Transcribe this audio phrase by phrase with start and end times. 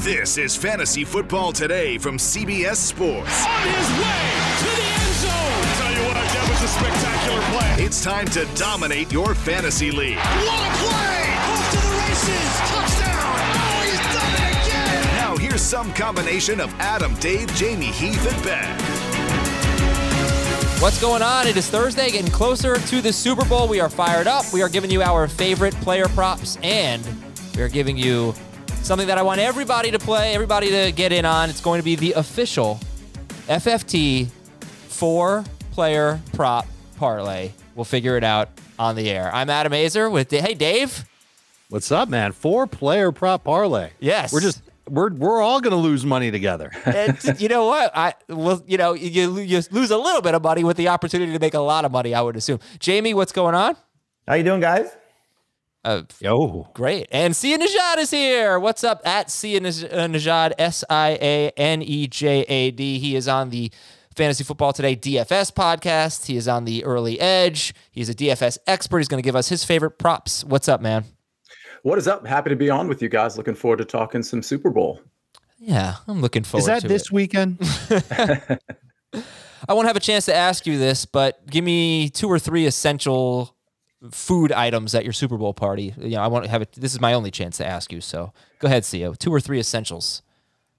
[0.00, 3.44] This is Fantasy Football Today from CBS Sports.
[3.44, 5.60] On his way to the end zone.
[5.76, 7.84] Tell you what, that was a spectacular play.
[7.84, 10.16] It's time to dominate your fantasy league.
[10.16, 11.36] What a play!
[11.36, 12.48] Off to the races.
[12.72, 13.44] Touchdown.
[13.60, 15.16] Oh, he's done it again.
[15.16, 18.80] Now here's some combination of Adam, Dave, Jamie, Heath, and Ben.
[20.80, 21.46] What's going on?
[21.46, 23.68] It is Thursday, getting closer to the Super Bowl.
[23.68, 24.50] We are fired up.
[24.50, 27.06] We are giving you our favorite player props, and
[27.54, 28.32] we are giving you
[28.82, 31.50] something that I want everybody to play, everybody to get in on.
[31.50, 32.80] It's going to be the official
[33.46, 34.28] FFT
[34.88, 37.52] four player prop parlay.
[37.74, 39.30] We'll figure it out on the air.
[39.32, 41.04] I'm Adam Aizer with hey Dave.
[41.68, 42.32] What's up, man?
[42.32, 43.90] Four player prop parlay.
[44.00, 44.32] Yes.
[44.32, 46.70] We're just we're we're all gonna lose money together.
[46.84, 47.96] and you know what?
[47.96, 51.32] I well, you know, you, you lose a little bit of money with the opportunity
[51.32, 52.14] to make a lot of money.
[52.14, 52.58] I would assume.
[52.78, 53.76] Jamie, what's going on?
[54.26, 54.90] How you doing, guys?
[55.82, 57.08] Uh, Yo, great.
[57.10, 58.58] And Sia Nejad is here.
[58.58, 59.00] What's up?
[59.04, 62.98] At Sia Nejad, S I A N E J A D.
[62.98, 63.72] He is on the
[64.14, 66.26] Fantasy Football Today DFS podcast.
[66.26, 67.72] He is on the Early Edge.
[67.90, 68.98] He's a DFS expert.
[68.98, 70.44] He's going to give us his favorite props.
[70.44, 71.04] What's up, man?
[71.82, 72.26] What is up?
[72.26, 73.38] Happy to be on with you guys.
[73.38, 75.00] Looking forward to talking some Super Bowl.
[75.58, 77.12] Yeah, I'm looking forward is that this it.
[77.12, 77.58] weekend?
[79.66, 82.66] I won't have a chance to ask you this, but give me two or three
[82.66, 83.56] essential
[84.10, 85.94] food items at your Super Bowl party.
[85.98, 86.72] You know, I want to have it.
[86.72, 88.00] This is my only chance to ask you.
[88.00, 89.14] So go ahead, Sia.
[89.16, 90.22] Two or three essentials.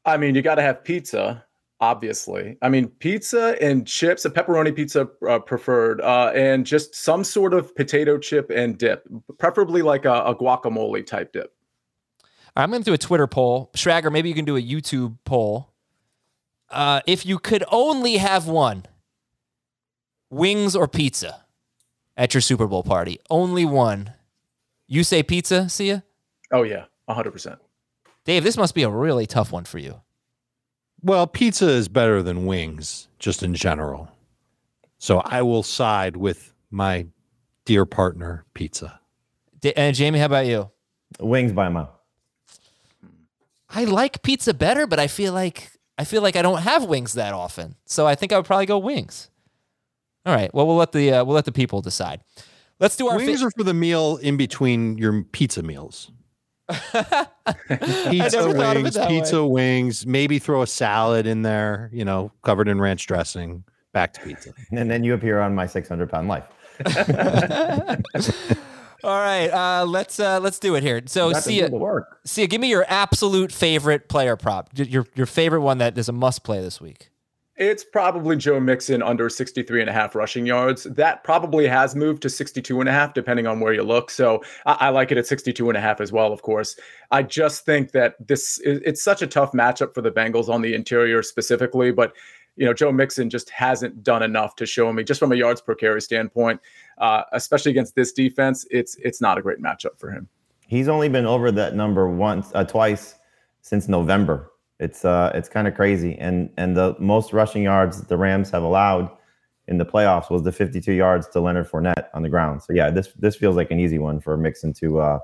[0.05, 1.45] I mean, you got to have pizza,
[1.79, 2.57] obviously.
[2.61, 7.53] I mean, pizza and chips, a pepperoni pizza uh, preferred, uh, and just some sort
[7.53, 9.07] of potato chip and dip,
[9.37, 11.53] preferably like a, a guacamole type dip.
[12.55, 13.69] I'm going to do a Twitter poll.
[13.75, 15.69] Schrager, maybe you can do a YouTube poll.
[16.69, 18.85] Uh, if you could only have one,
[20.29, 21.45] wings or pizza
[22.21, 24.13] at your Super Bowl party, only one.
[24.87, 26.03] You say pizza, Sia?
[26.51, 27.31] Oh yeah, 100.
[27.31, 27.59] percent
[28.25, 30.01] Dave, this must be a really tough one for you.
[31.01, 34.07] well, pizza is better than wings, just in general.
[34.99, 37.07] So I will side with my
[37.65, 38.99] dear partner, pizza.
[39.59, 40.69] D- and Jamie, how about you?
[41.19, 41.99] Wings by a mile.
[43.69, 47.13] I like pizza better, but I feel like I feel like I don't have wings
[47.13, 47.75] that often.
[47.85, 49.29] So I think I would probably go wings.
[50.25, 50.53] All right.
[50.53, 52.21] Well, we'll let the uh, we'll let the people decide.
[52.79, 56.11] Let's do our Wings fa- are for the meal in between your pizza meals.
[56.69, 57.03] pizza
[57.67, 60.05] never thought of it wings, that pizza wings.
[60.05, 61.89] Maybe throw a salad in there.
[61.93, 63.63] You know, covered in ranch dressing.
[63.93, 64.53] Back to pizza.
[64.71, 66.45] And then you appear on my 600 pound life.
[69.03, 69.49] All right.
[69.49, 71.01] Uh, let's uh, let's do it here.
[71.07, 72.19] So Got to Sia, do the work.
[72.25, 74.69] Sia, give me your absolute favorite player prop.
[74.75, 77.10] Your your favorite one that is a must play this week.
[77.57, 80.83] It's probably Joe Mixon under 63 and a half rushing yards.
[80.83, 84.09] That probably has moved to 62 and a half, depending on where you look.
[84.09, 86.77] So I, I like it at 62 and a half as well, of course.
[87.11, 90.61] I just think that this is, it's such a tough matchup for the Bengals on
[90.61, 92.13] the interior specifically, but
[92.55, 95.61] you know, Joe Mixon just hasn't done enough to show me just from a yards
[95.61, 96.59] per carry standpoint,
[96.99, 98.65] uh, especially against this defense.
[98.71, 100.27] It's, it's not a great matchup for him.
[100.67, 103.15] He's only been over that number once, uh, twice
[103.61, 104.51] since November.
[104.81, 106.17] It's uh, it's kind of crazy.
[106.17, 109.09] And and the most rushing yards the Rams have allowed
[109.67, 112.63] in the playoffs was the 52 yards to Leonard Fournette on the ground.
[112.63, 115.19] So yeah, this this feels like an easy one for Mixon to uh,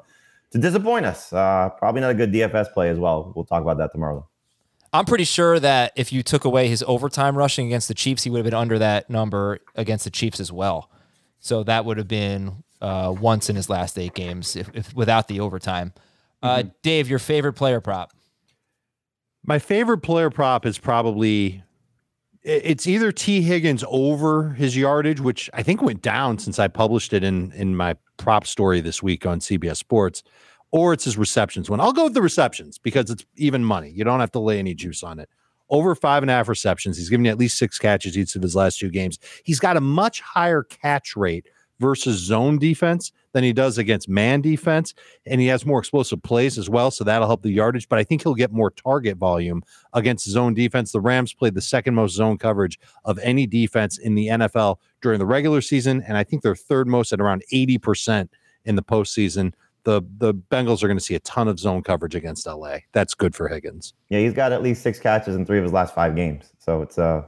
[0.51, 1.33] to disappoint us.
[1.33, 3.33] Uh, probably not a good DFS play as well.
[3.35, 4.27] We'll talk about that tomorrow.
[4.93, 8.29] I'm pretty sure that if you took away his overtime rushing against the Chiefs, he
[8.29, 10.89] would have been under that number against the Chiefs as well.
[11.39, 15.27] So that would have been uh, once in his last eight games if, if without
[15.27, 15.93] the overtime.
[16.41, 18.13] Uh, Dave, your favorite player prop?
[19.47, 21.63] My favorite player prop is probably
[22.43, 27.13] it's either Tee Higgins over his yardage, which I think went down since I published
[27.13, 30.21] it in in my prop story this week on CBS Sports,
[30.71, 31.79] or it's his receptions one.
[31.79, 33.89] I'll go with the receptions because it's even money.
[33.89, 35.29] You don't have to lay any juice on it.
[35.69, 36.97] Over five and a half receptions.
[36.97, 39.17] He's given you at least six catches each of his last two games.
[39.45, 41.47] He's got a much higher catch rate
[41.79, 44.93] versus zone defense than he does against man defense.
[45.25, 46.91] And he has more explosive plays as well.
[46.91, 47.87] So that'll help the yardage.
[47.89, 49.63] But I think he'll get more target volume
[49.93, 50.91] against zone defense.
[50.91, 55.19] The Rams played the second most zone coverage of any defense in the NFL during
[55.19, 56.03] the regular season.
[56.07, 58.29] And I think they're third most at around 80%
[58.65, 59.53] in the postseason,
[59.83, 62.79] the the Bengals are going to see a ton of zone coverage against LA.
[62.91, 63.93] That's good for Higgins.
[64.09, 66.51] Yeah, he's got at least six catches in three of his last five games.
[66.59, 67.23] So it's uh,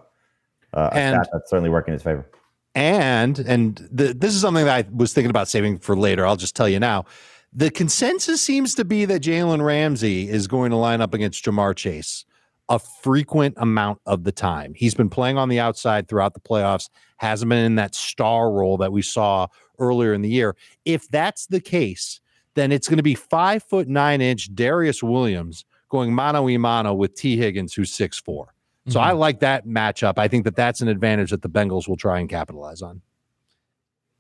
[0.74, 2.30] uh, a And- stat that's certainly working in his favor.
[2.76, 6.26] And and the, this is something that I was thinking about saving for later.
[6.26, 7.06] I'll just tell you now.
[7.52, 11.76] The consensus seems to be that Jalen Ramsey is going to line up against Ja'Marr
[11.76, 12.26] Chase
[12.70, 14.74] a frequent amount of the time.
[14.76, 16.88] He's been playing on the outside throughout the playoffs,
[17.18, 19.48] hasn't been in that star role that we saw
[19.80, 20.56] earlier in the year.
[20.86, 22.22] If that's the case,
[22.54, 26.94] then it's going to be five foot nine inch Darious Williams going mano a mano
[26.94, 28.54] with Tee Higgins, who's six four.
[28.88, 29.20] So I mm-hmm.
[29.20, 30.14] like that matchup.
[30.18, 33.02] I think that that's an advantage that the Bengals will try and capitalize on.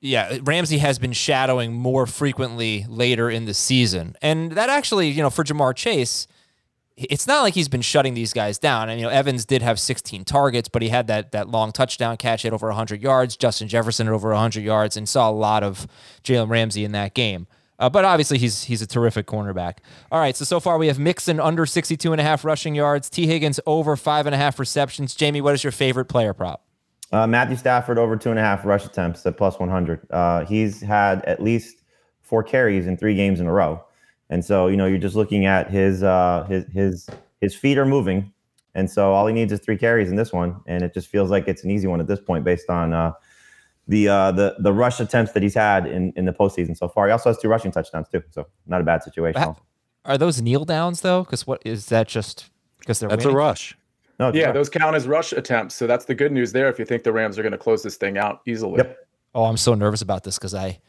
[0.01, 4.15] yeah, Ramsey has been shadowing more frequently later in the season.
[4.21, 6.27] And that actually, you know, for Ja'Marr Chase,
[6.95, 8.89] it's not like he's been shutting these guys down.
[8.89, 12.17] And you know, Evans did have 16 targets, but he had that that long touchdown
[12.17, 13.37] catch at over 100 yards.
[13.37, 15.87] Justin Jefferson at over 100 yards, and saw a lot of
[16.23, 17.47] Jalen Ramsey in that game.
[17.79, 19.77] Uh, but obviously, he's he's a terrific cornerback.
[20.11, 23.09] All right, so so far we have Mixon under 62 and a half rushing yards,
[23.09, 25.15] Tee Higgins over five and a half receptions.
[25.15, 26.63] Jamie, what is your favorite player prop?
[27.11, 30.05] Uh, Matthew Stafford over two and a half rush attempts at plus 100.
[30.11, 31.81] Uh, he's had at least
[32.21, 33.83] four carries in three games in a row,
[34.29, 37.09] and so you know you're just looking at his uh, his his
[37.39, 38.31] his feet are moving,
[38.75, 41.29] and so all he needs is three carries in this one, and it just feels
[41.29, 43.13] like it's an easy one at this point based on uh,
[43.89, 47.07] the uh, the the rush attempts that he's had in in the postseason so far.
[47.07, 49.41] He also has two rushing touchdowns too, so not a bad situation.
[49.41, 49.57] How-
[50.05, 51.23] Are those kneel downs though?
[51.23, 52.49] Because what is that just
[52.79, 53.35] because they're That's winning?
[53.35, 53.77] a rush.
[54.19, 54.53] No, Yeah, not.
[54.53, 55.75] those count as rush attempts.
[55.75, 57.83] So that's the good news there if you think the Rams are going to close
[57.83, 58.77] this thing out easily.
[58.77, 58.97] Yep.
[59.35, 60.79] Oh, I'm so nervous about this because I.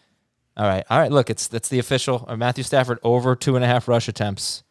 [0.56, 1.10] All right, all right.
[1.12, 2.24] Look, it's that's the official.
[2.28, 4.62] Uh, Matthew Stafford over two and a half rush attempts.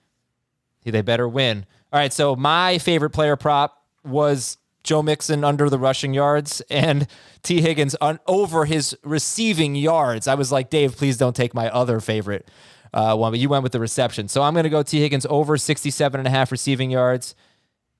[0.83, 1.65] They better win.
[1.93, 7.07] All right, so my favorite player prop was Joe Mixon under the rushing yards and
[7.43, 10.27] Tee Higgins on over his receiving yards.
[10.27, 12.47] I was like, Dave, please don't take my other favorite
[12.93, 14.27] uh, one, but you went with the reception.
[14.27, 17.35] So I'm going to go T Higgins over 67 and a half receiving yards.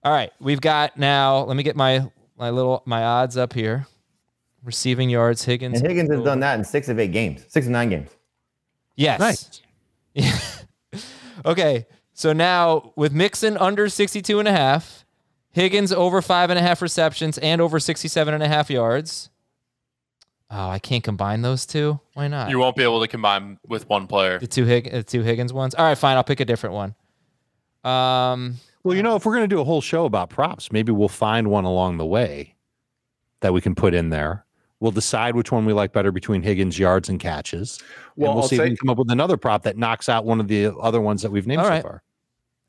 [0.03, 1.39] All right, we've got now.
[1.43, 3.85] Let me get my my little my odds up here.
[4.63, 5.79] Receiving yards, Higgins.
[5.79, 8.09] and Higgins has done that in six of eight games, six of nine games.
[8.95, 9.19] Yes.
[9.19, 9.61] Nice.
[11.45, 11.85] Okay.
[12.13, 14.98] So now with Mixon under 62 and a half,
[15.59, 19.29] Higgins over five and a half receptions and over 67 and a half yards.
[20.49, 21.99] Oh, I can't combine those two.
[22.13, 22.49] Why not?
[22.49, 24.39] You won't be able to combine with one player.
[24.39, 25.75] the two Hig- uh, two Higgins ones.
[25.75, 26.15] All right, fine.
[26.15, 26.95] I'll pick a different one.
[27.83, 30.91] Um, Well, you know, if we're going to do a whole show about props, maybe
[30.93, 32.55] we'll find one along the way
[33.41, 34.45] that we can put in there.
[34.79, 37.79] We'll decide which one we like better between Higgins yards and catches.
[38.15, 40.07] Well, and we'll I'll see if we can come up with another prop that knocks
[40.07, 41.83] out one of the other ones that we've named All so right.
[41.83, 42.01] far.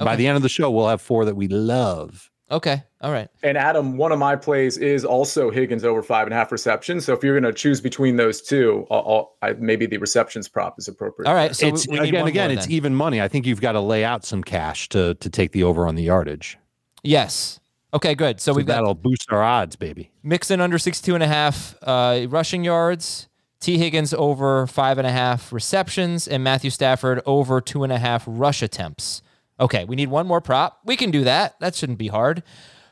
[0.01, 2.31] By the end of the show, we'll have four that we love.
[2.51, 2.83] Okay.
[3.01, 3.29] All right.
[3.43, 7.05] And Adam, one of my plays is also Higgins over five and a half receptions.
[7.05, 8.99] So if you're going to choose between those two, I'll,
[9.43, 11.29] I'll, I, maybe the receptions prop is appropriate.
[11.29, 11.55] All right.
[11.55, 12.73] So it's we, we again, again, it's then.
[12.73, 13.21] even money.
[13.23, 15.95] I think you've got to lay out some cash to to take the over on
[15.95, 16.59] the yardage.
[17.03, 17.59] yes.
[17.93, 18.41] Okay, good.
[18.41, 20.13] So, So we've got that'll boost our odds, baby.
[20.23, 23.29] Mixon under 62 and a half uh, rushing yards.
[23.59, 27.99] Tee Higgins over five and a half receptions, and Matthew Stafford over two and a
[27.99, 29.23] half rush attempts.
[29.61, 30.81] Okay, we need one more prop.
[30.85, 31.61] We can do that.
[31.61, 32.43] That shouldn't be hard.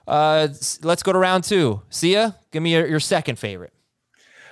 [0.06, 0.48] Uh,
[0.82, 1.82] let's go to round two.
[1.88, 3.72] Sia, give me your, your second favorite.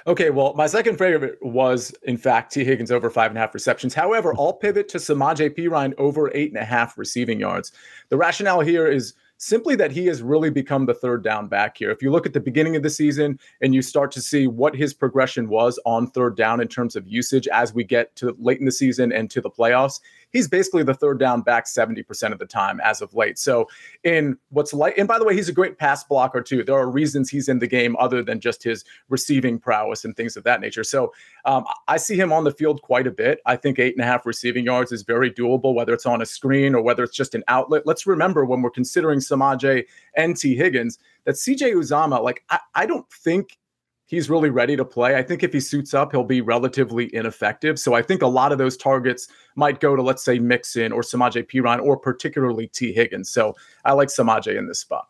[0.07, 3.53] Okay, well, my second favorite was, in fact, Tee Higgins over five and a half
[3.53, 3.93] receptions.
[3.93, 7.73] However, I'll pivot to Samaje Perine over eight and a half receiving yards.
[8.09, 11.91] The rationale here is simply that he has really become the third down back here.
[11.91, 14.77] If you look at the beginning of the season and you start to see what
[14.77, 18.61] his progression was on third down in terms of usage as we get to late
[18.61, 20.01] in the season and to the playoffs,
[20.33, 23.39] he's basically the third down back 70% of the time as of late.
[23.39, 23.69] So,
[24.05, 26.65] in what's like, and by the way, he's a great pass blocker too.
[26.65, 30.37] There are reasons he's in the game other than just his receiving prowess and things
[30.37, 30.85] of that nature.
[30.85, 31.13] So,
[31.45, 33.41] um, I see him on the field quite a bit.
[33.47, 36.27] I think eight and a half receiving yards is very doable, whether it's on a
[36.27, 37.83] screen or whether it's just an outlet.
[37.87, 39.85] Let's remember when we're considering Samaje
[40.17, 43.59] and Tee Higgins that CJ Uzomah, like, I, I don't think
[44.07, 45.17] he's really ready to play.
[45.17, 47.79] I think if he suits up, he'll be relatively ineffective.
[47.79, 51.03] So I think a lot of those targets might go to, let's say, Mixon or
[51.03, 53.31] Samaje Perine or particularly Tee Higgins.
[53.31, 55.09] So I like Samaje in this spot.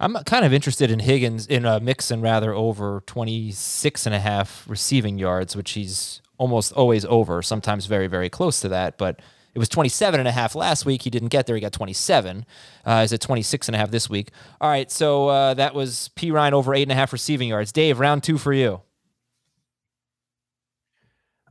[0.00, 4.64] I'm kind of interested in Higgins, in uh, Mixon rather, over 26 and a half
[4.68, 8.98] receiving yards, which he's almost always over, sometimes very, very close to that.
[8.98, 9.20] But
[9.54, 11.02] it was 27 and a half last week.
[11.02, 11.54] He didn't get there.
[11.54, 12.46] He got 27.
[12.84, 14.30] Uh, he's at 26 and a half this week.
[14.60, 14.90] All right.
[14.90, 17.72] So uh, that was Perine over eight and a half receiving yards.
[17.72, 18.80] Dave, round two for you.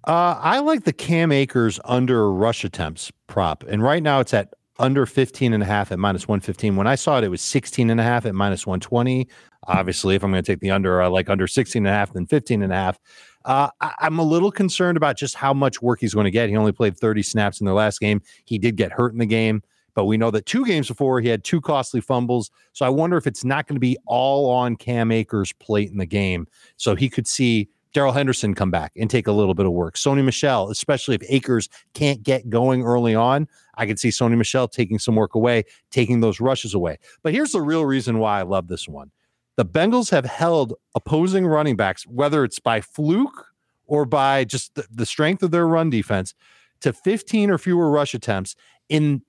[0.08, 3.64] Uh, I like the Cam Akers under rush attempts prop.
[3.68, 6.76] And right now it's at under 15 and a half at minus 115.
[6.76, 9.28] When I saw it, it was 16 and a half at minus 120.
[9.68, 12.14] Obviously, if I'm going to take the under, I like under 16 and a half
[12.14, 12.98] than 15 and a half.
[13.46, 16.50] Uh, I, I'm a little concerned about just how much work he's going to get.
[16.50, 18.22] He only played 30 snaps in their last game.
[18.46, 21.28] He did get hurt in the game, but we know that two games before he
[21.28, 22.52] had two costly fumbles.
[22.74, 25.98] So I wonder if it's not going to be all on Cam Akers' plate in
[25.98, 26.48] the game.
[26.78, 29.96] So he could see Darrell Henderson come back and take a little bit of work.
[29.96, 34.68] Sony Michel, especially if Akers can't get going early on, I could see Sony Michel
[34.68, 36.98] taking some work away, taking those rushes away.
[37.24, 39.12] But here's the real reason why I love this one.
[39.58, 43.48] The Bengals have held opposing running backs, whether it's by fluke
[43.86, 46.34] or by just the, the strength of their run defense,
[46.80, 48.56] to 15 or fewer rush attempts
[48.90, 49.22] in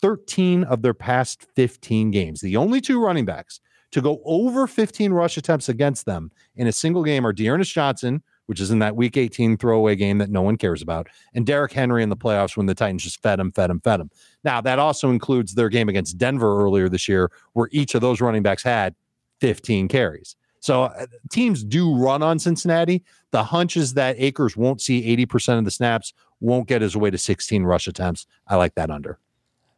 [0.00, 2.40] 13 of their past 15 games.
[2.40, 3.60] The only two running backs
[3.92, 8.22] to go over 15 rush attempts against them in a single game are D'Ernest Johnson,
[8.46, 11.72] which is in that week 18 throwaway game that no one cares about, and Derrick
[11.72, 14.10] Henry in the playoffs when the Titans just fed him, fed him, fed him.
[14.44, 18.20] Now, that also includes their game against Denver earlier this year, where each of those
[18.20, 18.94] running backs had
[19.42, 20.36] 15 carries.
[20.60, 23.02] So uh, teams do run on Cincinnati.
[23.32, 27.10] The hunch is that Akers won't see 80% of the snaps, won't get his way
[27.10, 28.24] to 16 rush attempts.
[28.46, 29.18] I like that under.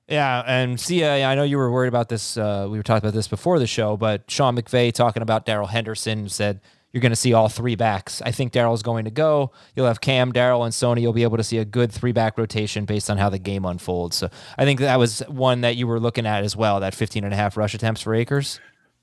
[0.06, 2.36] Yeah, and uh, I know you were worried about this.
[2.36, 5.68] Uh, we were talking about this before the show, but Sean McVay talking about Darrell
[5.68, 6.60] Henderson said
[6.92, 8.20] you're going to see all three backs.
[8.20, 9.52] I think Darrell's going to go.
[9.74, 11.00] You'll have Cam, Darrell, and Sony.
[11.00, 13.64] You'll be able to see a good three back rotation based on how the game
[13.64, 14.16] unfolds.
[14.16, 14.28] So
[14.58, 17.32] I think that was one that you were looking at as well, that 15 and
[17.32, 18.60] a half rush attempts for Akers.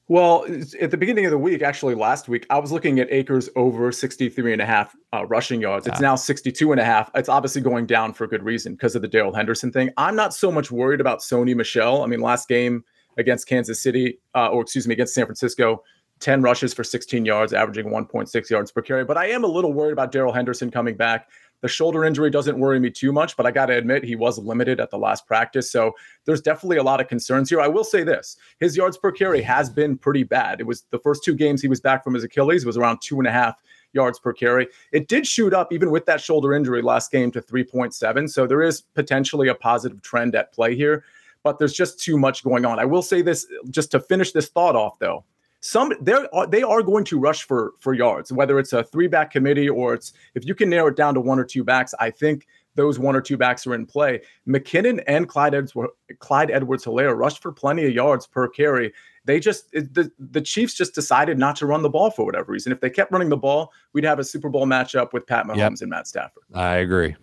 [0.07, 0.45] Well,
[0.81, 3.91] at the beginning of the week, actually last week, I was looking at Akers over
[3.93, 5.87] 63 and a half uh, rushing yards.
[5.87, 7.09] It's now 62 and a half.
[7.15, 9.89] It's obviously going down for a good reason because of the Darrell Henderson thing.
[9.95, 12.03] I'm not so much worried about Sony Michel.
[12.03, 12.83] I mean, last game
[13.17, 15.81] against Kansas City, uh, or excuse me, against San Francisco,
[16.19, 19.05] 10 rushes for 16 yards, averaging 1.6 yards per carry.
[19.05, 21.29] But I am a little worried about Darrell Henderson coming back.
[21.61, 24.37] The shoulder injury doesn't worry me too much, but I got to admit he was
[24.37, 25.71] limited at the last practice.
[25.71, 25.93] So
[26.25, 27.61] there's definitely a lot of concerns here.
[27.61, 30.59] I will say this his yards per carry has been pretty bad.
[30.59, 33.19] It was the first two games he was back from his Achilles, was around two
[33.19, 33.61] and a half
[33.93, 34.67] yards per carry.
[34.91, 38.29] It did shoot up even with that shoulder injury last game to 3.7.
[38.29, 41.03] So there is potentially a positive trend at play here,
[41.43, 42.79] but there's just too much going on.
[42.79, 45.25] I will say this just to finish this thought off though
[45.61, 48.83] some they are uh, they are going to rush for for yards, whether it's a
[48.83, 51.63] three back committee or it's if you can narrow it down to one or two
[51.63, 51.93] backs.
[51.99, 54.21] I think those one or two backs are in play.
[54.47, 58.91] McKinnon and Clyde Edwards Clyde Edwards Helaire rushed for plenty of yards per carry.
[59.25, 62.71] They just the the Chiefs just decided not to run the ball for whatever reason.
[62.71, 65.57] If they kept running the ball, we'd have a Super Bowl matchup with Pat Mahomes
[65.57, 65.81] yep.
[65.81, 66.43] and Matt Stafford.
[66.55, 67.15] I agree.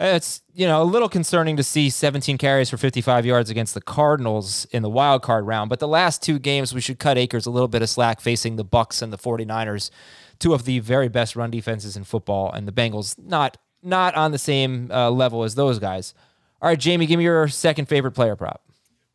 [0.00, 3.80] It's you know a little concerning to see 17 carries for 55 yards against the
[3.80, 7.46] Cardinals in the wild card round, but the last two games we should cut Akers
[7.46, 9.90] a little bit of slack facing the Bucks and the 49ers,
[10.38, 14.30] two of the very best run defenses in football, and the Bengals not not on
[14.30, 16.14] the same uh, level as those guys.
[16.62, 18.62] All right, Jamie, give me your second favorite player prop.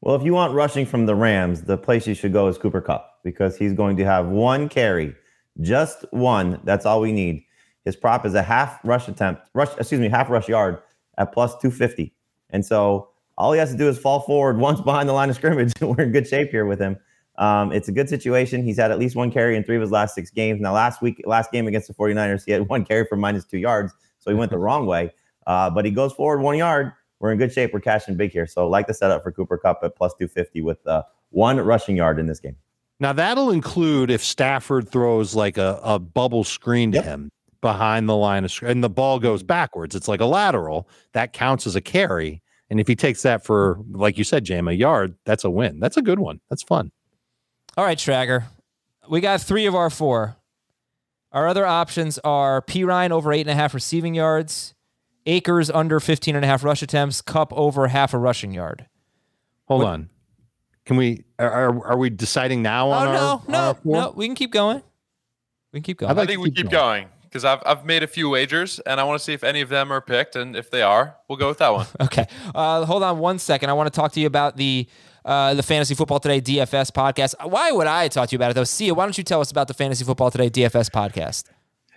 [0.02, 2.82] Well, if you want rushing from the Rams, the place you should go is Cooper
[2.82, 5.16] Kupp because he's going to have one carry,
[5.62, 6.60] just one.
[6.66, 7.46] That's all we need
[7.86, 10.80] his prop is a half rush attempt, rush, excuse me, half rush yard
[11.18, 12.14] at plus 250.
[12.50, 15.36] And so all he has to do is fall forward once behind the line of
[15.36, 15.74] scrimmage.
[15.82, 16.98] We're in good shape here with him.
[17.38, 18.64] Um, it's a good situation.
[18.64, 20.62] He's had at least one carry in three of his last six games.
[20.62, 23.58] Now, last week, last game against the 49ers, he had one carry for minus two
[23.58, 23.94] yards.
[24.20, 25.12] So he went the wrong way.
[25.46, 26.94] Uh, but he goes forward one yard.
[27.20, 27.74] We're in good shape.
[27.74, 28.48] We're cashing big here.
[28.48, 32.20] So like the setup for Cooper Kupp at plus 250 with uh, one rushing yard
[32.20, 32.56] in this game.
[33.00, 37.06] Now that'll include if Stafford throws like a, a bubble screen to yep.
[37.06, 37.32] him
[37.64, 39.96] behind the line of scrimmage and the ball goes backwards.
[39.96, 42.42] It's like a lateral that counts as a carry.
[42.70, 45.80] And if he takes that for, like you said, Jam, a yard, that's a win.
[45.80, 46.42] That's a good one.
[46.50, 46.92] That's fun.
[47.78, 48.44] All right, Schrager.
[49.10, 50.36] We got three of our four.
[51.32, 54.76] Our other options are Perine over eight and a half receiving yards,
[55.26, 58.88] Akers under 15 and a half rush attempts, Kupp over half a rushing yard.
[59.66, 59.90] Hold what?
[59.90, 60.10] on.
[60.86, 64.26] Can we, are, are we deciding now on oh, our, no, no, our no, we
[64.26, 64.84] can keep going.
[65.72, 66.18] We can keep going.
[66.18, 69.20] I think we keep going because I've, I've made a few wagers and I want
[69.20, 70.36] to see if any of them are picked.
[70.36, 71.88] And if they are, we'll go with that one.
[72.02, 72.28] okay.
[72.54, 73.72] Uh, hold on one second.
[73.72, 74.88] I want to talk to you about the
[75.26, 77.34] uh, the Fantasy Football Today DFS podcast.
[77.50, 78.66] Why would I talk to you about it though?
[78.66, 81.46] Sia, why don't you tell us about the Fantasy Football Today DFS podcast?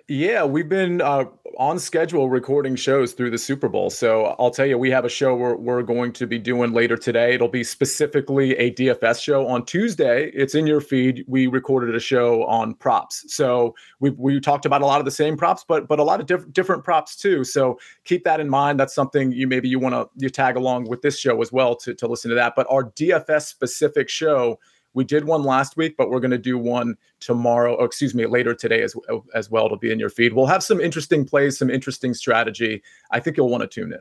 [0.08, 1.24] Yeah, we've been uh,
[1.58, 3.90] on schedule recording shows through the Super Bowl.
[3.90, 6.96] So I'll tell you, we have a show we're, we're going to be doing later
[6.96, 7.34] today.
[7.34, 9.48] It'll be specifically a DFS show.
[9.48, 11.24] On Tuesday, it's in your feed.
[11.26, 13.24] We recorded a show on props.
[13.34, 16.20] So we we talked about a lot of the same props, but but a lot
[16.20, 17.42] of diff- different props too.
[17.42, 18.78] So keep that in mind.
[18.78, 21.74] That's something you maybe you want to you tag along with this show as well
[21.76, 22.52] to, to listen to that.
[22.54, 24.60] But our DFS specific show
[24.96, 27.74] we did one last week, but we're going to do one tomorrow.
[27.74, 28.96] Or excuse me, later today as
[29.34, 29.66] as well.
[29.66, 30.32] It'll be in your feed.
[30.32, 32.82] We'll have some interesting plays, some interesting strategy.
[33.12, 34.00] I think you'll want to tune in.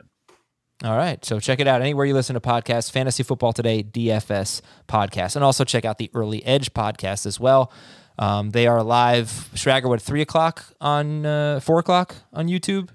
[0.88, 1.22] All right.
[1.24, 5.36] So check it out anywhere you listen to podcasts, Fantasy Football Today, DFS podcast.
[5.36, 7.72] And also check out the Early Edge podcast as well.
[8.18, 9.28] Um, they are live.
[9.54, 12.88] Schrager, what three o'clock on uh, four o'clock on YouTube?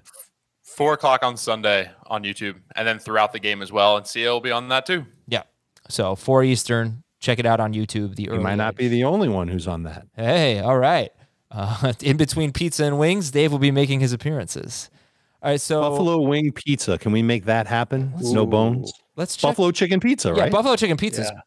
[0.64, 3.96] Four o'clock on Sunday on YouTube, and then throughout the game as well.
[3.96, 5.06] And Sia will be on that too.
[5.28, 5.42] Yeah.
[5.88, 7.04] So four Eastern.
[7.22, 8.16] Check it out on YouTube.
[8.16, 10.08] The You early might not be the only one who's on that.
[10.16, 11.12] Hey, all right.
[11.52, 14.90] Uh, in between pizza and wings, Dave will be making his appearances.
[15.40, 16.98] All right, so Buffalo wing pizza.
[16.98, 18.12] Can we make that happen?
[18.20, 18.92] No bones.
[19.14, 19.50] let's check.
[19.50, 20.52] Buffalo chicken pizza, yeah, right?
[20.52, 21.44] buffalo chicken pizza.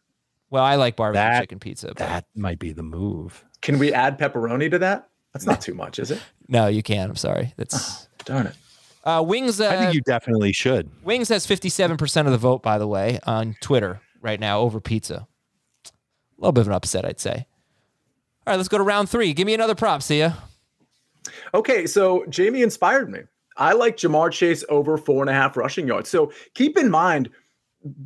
[0.49, 1.87] Well, I like barbecue That- chicken pizza.
[1.87, 3.43] But that might be the move.
[3.61, 5.09] Can we add pepperoni to that?
[5.33, 6.21] That's not too much, is it?
[6.47, 7.09] no, you can't.
[7.09, 7.53] I'm sorry.
[7.57, 8.55] That's Darn it.
[9.03, 9.59] uh, wings.
[9.59, 10.89] Uh, I think you definitely should.
[11.03, 15.27] Wings has 57% of the vote, by the way, on Twitter right now over pizza.
[16.37, 17.47] A little bit of an upset, I'd say.
[18.45, 19.33] All right, let's go to round three.
[19.33, 20.37] Give me another prop, Sia.
[21.53, 23.21] Okay, so Jamie inspired me.
[23.57, 26.09] I like Ja'Marr Chase over four and a half rushing yards.
[26.09, 27.29] So keep in mind,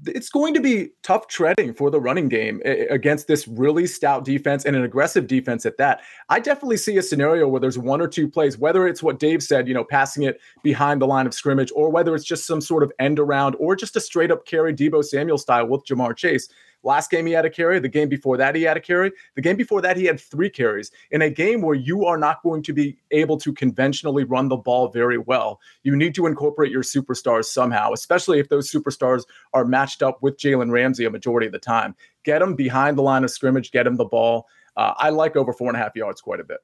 [0.06, 3.88] it's going to be tough treading for the running game eh, eh, against this really
[3.88, 6.02] stout defense and an aggressive defense at that.
[6.28, 9.42] I definitely see a scenario where there's one or two plays, whether it's what Dave
[9.42, 12.62] said, you know, passing it behind the line of scrimmage, or whether it's just some
[12.62, 16.16] sort of end around or just a straight up carry Deebo Samuel style with Ja'Marr
[16.16, 16.50] Chase.
[16.84, 17.80] Last game he had a carry.
[17.80, 19.12] The game before that he had a carry.
[19.36, 20.92] The game before that he had three carries.
[21.12, 24.58] In a game where you are not going to be able to conventionally run the
[24.58, 29.66] ball very well, you need to incorporate your superstars somehow, especially if those superstars are
[29.66, 31.96] matched up with Jalen Ramsey a majority of the time.
[32.24, 33.72] Get him behind the line of scrimmage.
[33.72, 34.48] Get him the ball.
[34.78, 36.60] Uh, I like over four and a half yards quite a bit.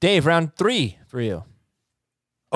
[0.00, 1.44] Dave, round three for you.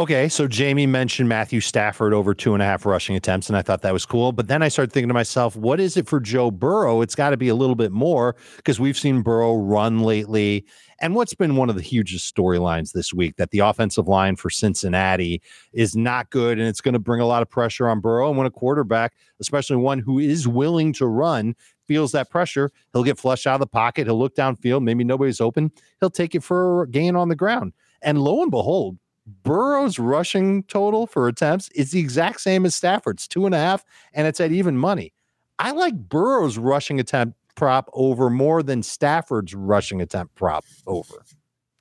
[0.00, 3.61] Okay, so Jamie mentioned Matthew Stafford over two and a half rushing attempts, and I
[3.61, 4.33] thought that was cool.
[4.33, 7.02] But then I started thinking to myself, what is it for Joe Burrow?
[7.02, 10.64] It's got to be a little bit more because we've seen Burrow run lately.
[11.02, 14.49] And what's been one of the hugest storylines this week that the offensive line for
[14.49, 15.42] Cincinnati
[15.75, 18.30] is not good, and it's going to bring a lot of pressure on Burrow.
[18.30, 21.54] And when a quarterback, especially one who is willing to run,
[21.87, 24.07] feels that pressure, he'll get flushed out of the pocket.
[24.07, 24.83] He'll look downfield.
[24.83, 25.71] Maybe nobody's open.
[26.00, 27.75] He'll take it for a gain on the ground.
[28.00, 28.97] And lo and behold,
[29.27, 33.85] Burrow's rushing total for attempts is the exact same as Stafford's two and a half,
[34.12, 35.12] and it's at even money.
[35.59, 41.25] I like Burrow's rushing attempt prop over more than Stafford's rushing attempt prop over.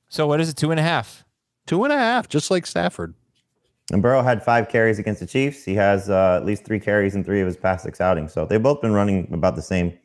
[0.10, 0.58] So what is it?
[0.58, 1.24] Two and a half.
[1.66, 3.14] Two and a half, just like Stafford.
[3.92, 5.64] And Burrow had five carries against the Chiefs.
[5.64, 8.34] He has uh, at least three carries in three of his past six outings.
[8.34, 9.98] So they've both been running about the same.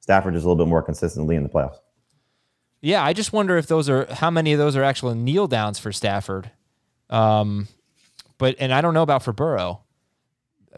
[0.00, 1.76] Stafford is a little bit more consistently in the playoffs.
[2.82, 5.78] Yeah, I just wonder if those are how many of those are actual kneel downs
[5.78, 6.50] for Stafford.
[7.10, 7.68] Um,
[8.38, 9.82] but and I don't know about for Burrow.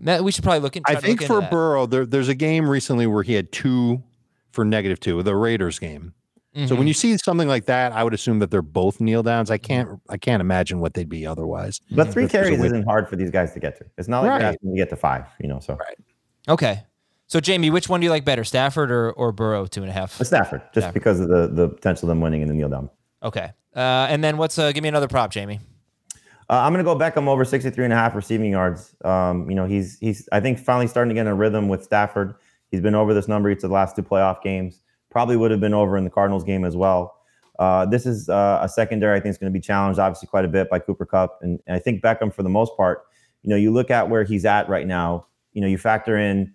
[0.01, 0.77] Matt, we should probably look.
[0.77, 0.91] into.
[0.91, 1.51] I think look for that.
[1.51, 4.03] Burrow, there, there's a game recently where he had two
[4.51, 6.15] for negative two, the Raiders game.
[6.55, 6.77] So Mm-hmm.
[6.77, 9.51] when you see something like that, I would assume that they're both kneel downs.
[9.51, 11.81] I can't I can't imagine what they'd be otherwise.
[11.91, 13.87] But three If there's carries way- isn't hard for these guys to get to.
[13.97, 14.41] It's not like Right.
[14.41, 15.61] you're asking to get to five, you know.
[15.61, 15.97] So right.
[16.49, 16.83] Okay.
[17.27, 19.65] So Jamie, which one do you like better, Stafford or, or Burrow?
[19.65, 20.19] Two and a half.
[20.19, 20.93] But Stafford, just Stafford.
[20.95, 22.91] because of the the potential of them winning in the kneel down.
[23.23, 23.51] Okay.
[23.75, 23.79] Uh,
[24.11, 25.61] and then what's uh, give me another prop, Jamie.
[26.53, 28.95] Uh, I'm going to go Beckham over 63 and a half receiving yards.
[29.07, 31.83] Um, you know, he's he's I think finally starting to get in a rhythm with
[31.83, 32.35] Stafford.
[32.71, 34.83] He's been over this number each of the last two playoff games.
[35.11, 37.17] Probably would have been over in the Cardinals game as well.
[37.59, 40.45] Uh, this is uh, a secondary I think is going to be challenged obviously quite
[40.45, 43.05] a bit by Cooper Kupp, and, and I think Beckham for the most part.
[43.41, 45.29] You know, you look at where he's at right now.
[45.55, 46.53] You know, you factor in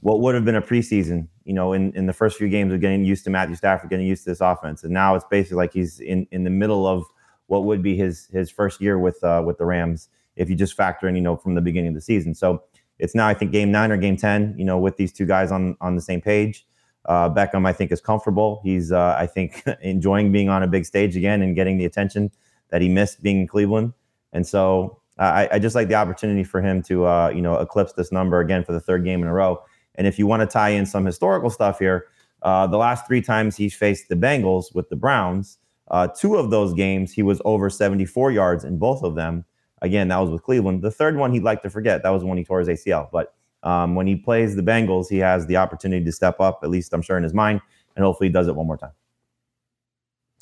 [0.00, 1.28] what would have been a preseason.
[1.44, 4.06] You know, in, in the first few games of getting used to Matthew Stafford, getting
[4.06, 7.04] used to this offense, and now it's basically like he's in in the middle of
[7.46, 10.74] what would be his his first year with uh, with the Rams if you just
[10.74, 12.34] factor in you know from the beginning of the season.
[12.34, 12.62] So
[12.98, 14.54] it's now I think game nine or game ten.
[14.56, 16.66] You know, with these two guys on on the same page.
[17.06, 18.60] Uh, Beckham, I think, is comfortable.
[18.64, 22.32] He's, uh, I think, enjoying being on a big stage again and getting the attention
[22.70, 23.92] that he missed being in Cleveland.
[24.32, 27.92] And so I, I just like the opportunity for him to, uh, you know, eclipse
[27.92, 29.62] this number again for the third game in a row.
[29.94, 32.06] And if you want to tie in some historical stuff here,
[32.42, 36.50] uh, the last three times he's faced the Bengals with the Browns, uh, two of
[36.50, 39.44] those games he was over 74 yards in both of them.
[39.82, 40.82] Again, that was with Cleveland.
[40.82, 42.02] The third one he'd like to forget.
[42.02, 43.08] That was when he tore his ACL.
[43.12, 46.70] But um, when he plays the Bengals, he has the opportunity to step up, at
[46.70, 47.60] least I'm sure in his mind,
[47.94, 48.92] and hopefully he does it one more time.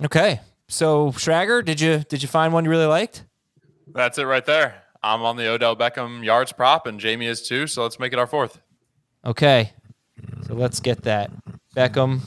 [0.03, 0.41] Okay.
[0.69, 3.25] So Schrager, did you did you find one you really liked?
[3.87, 4.83] That's it right there.
[5.03, 7.67] I'm on the Odell Beckham yards prop, and Jamie is too.
[7.67, 8.61] So let's make it our fourth.
[9.25, 9.73] Okay.
[10.47, 11.31] So let's get that.
[11.77, 12.21] Beckham,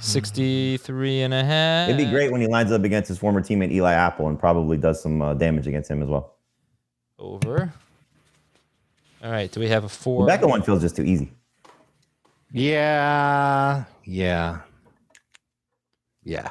[0.00, 1.88] 63 and a half.
[1.88, 4.76] It'd be great when he lines up against his former teammate Eli Apple and probably
[4.76, 6.34] does some uh, damage against him as well.
[7.18, 7.72] Over.
[9.22, 9.50] All right.
[9.50, 10.26] Do we have a The four?
[10.26, 11.32] Beckham one feels just too easy.
[12.50, 13.84] Yeah.
[14.04, 14.60] Yeah.
[16.22, 16.50] Yeah.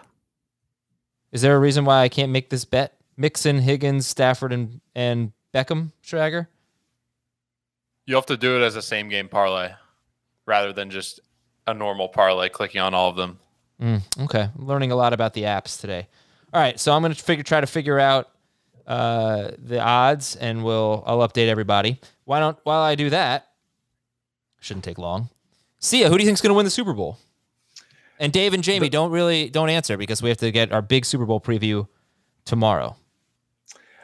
[1.32, 2.98] Is there a reason why I can't make this bet?
[3.18, 6.48] Mixon, Higgins, Stafford, and and Beckham, Schrager?
[8.06, 9.72] You have to do it as a same game parlay
[10.46, 11.20] rather than just
[11.68, 13.40] a normal parlay, clicking on all of them.
[14.22, 16.08] Okay, I'm learning a lot about the apps today.
[16.54, 18.30] All right, so I'm going to figure try to figure out
[18.88, 22.00] uh, the odds, and we'll I'll update everybody.
[22.26, 23.48] Why don't while I do that,
[24.60, 25.30] shouldn't take long.
[25.80, 27.18] Sia, who do you think's going to win the Super Bowl?
[28.20, 31.04] And Dave and Jamie, don't really don't answer because we have to get our big
[31.04, 31.88] Super Bowl preview
[32.46, 32.96] tomorrow.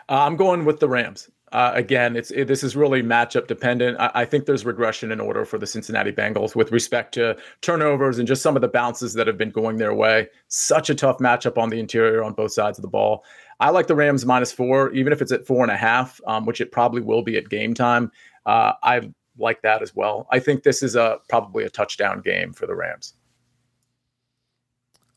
[0.10, 1.30] Uh, I'm going with the Rams.
[1.51, 3.99] Uh, again, it's it, this is really matchup dependent.
[3.99, 8.19] I, I, think there's regression in order for the Cincinnati Bengals with respect to turnovers
[8.19, 10.27] and just some of the bounces that have been going their way.
[10.47, 13.23] Such a tough matchup on the interior on both sides of the ball.
[13.59, 16.45] I like the Rams minus four, even if it's at four and a half, um,
[16.45, 18.12] which it probably will be at game time.
[18.45, 20.27] Uh, I like that as well.
[20.31, 23.15] I think this is a probably a touchdown game for the Rams.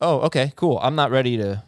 [0.01, 0.79] Oh, okay, cool.
[0.81, 1.63] I'm not ready to.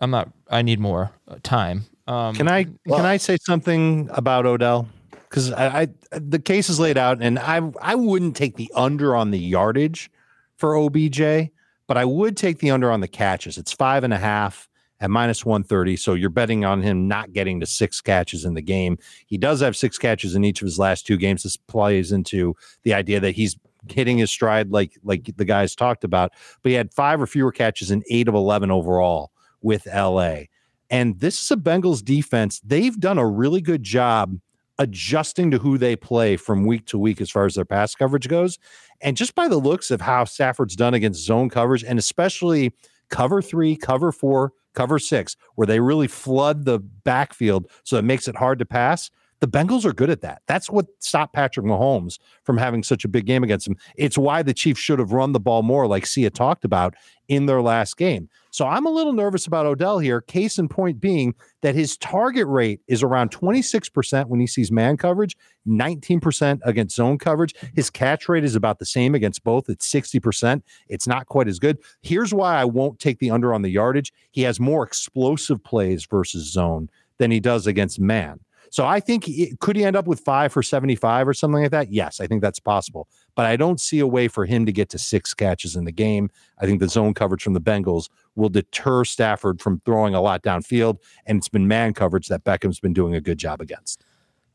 [0.00, 0.30] I'm not.
[0.50, 1.84] I need more uh, time.
[2.06, 4.88] Um, can I well, can I say something about Odell?
[5.10, 9.16] Because I, I, the case is laid out, and I I wouldn't take the under
[9.16, 10.10] on the yardage
[10.56, 11.50] for OBJ,
[11.86, 13.58] but I would take the under on the catches.
[13.58, 14.68] It's five and a half
[15.00, 15.96] at minus 130.
[15.96, 18.96] So you're betting on him not getting to six catches in the game.
[19.26, 21.42] He does have six catches in each of his last two games.
[21.42, 22.54] This plays into
[22.84, 23.56] the idea that he's
[23.88, 26.32] hitting his stride like like the guys talked about.
[26.62, 29.30] But he had five or fewer catches in eight of 11 overall
[29.64, 30.42] with LA.
[30.90, 32.60] And this is a Bengals defense.
[32.60, 34.38] They've done a really good job
[34.78, 38.28] adjusting to who they play from week to week as far as their pass coverage
[38.28, 38.58] goes.
[39.00, 42.72] And just by the looks of how Stafford's done against zone coverage and especially
[43.08, 48.28] cover three, cover four, cover six, where they really flood the backfield so it makes
[48.28, 49.10] it hard to pass.
[49.44, 50.40] The Bengals are good at that.
[50.46, 53.76] That's what stopped Patrick Mahomes from having such a big game against them.
[53.94, 56.94] It's why the Chiefs should have run the ball more, like Sia talked about
[57.28, 58.30] in their last game.
[58.52, 60.22] So I'm a little nervous about Odell here.
[60.22, 64.96] Case in point being that his target rate is around 26% when he sees man
[64.96, 65.36] coverage,
[65.68, 67.54] 19% against zone coverage.
[67.74, 69.68] His catch rate is about the same against both.
[69.68, 70.62] It's 60%.
[70.88, 71.76] It's not quite as good.
[72.00, 74.10] Here's why I won't take the under on the yardage.
[74.30, 78.40] He has more explosive plays versus zone than he does against man.
[78.70, 81.70] So I think he, could he end up with five for 75 or something like
[81.70, 81.92] that?
[81.92, 83.08] Yes, I think that's possible.
[83.34, 85.92] But I don't see a way for him to get to six catches in the
[85.92, 86.30] game.
[86.58, 90.42] I think the zone coverage from the Bengals will deter Stafford from throwing a lot
[90.42, 90.98] downfield.
[91.26, 94.04] And it's been man coverage that Beckham's been doing a good job against.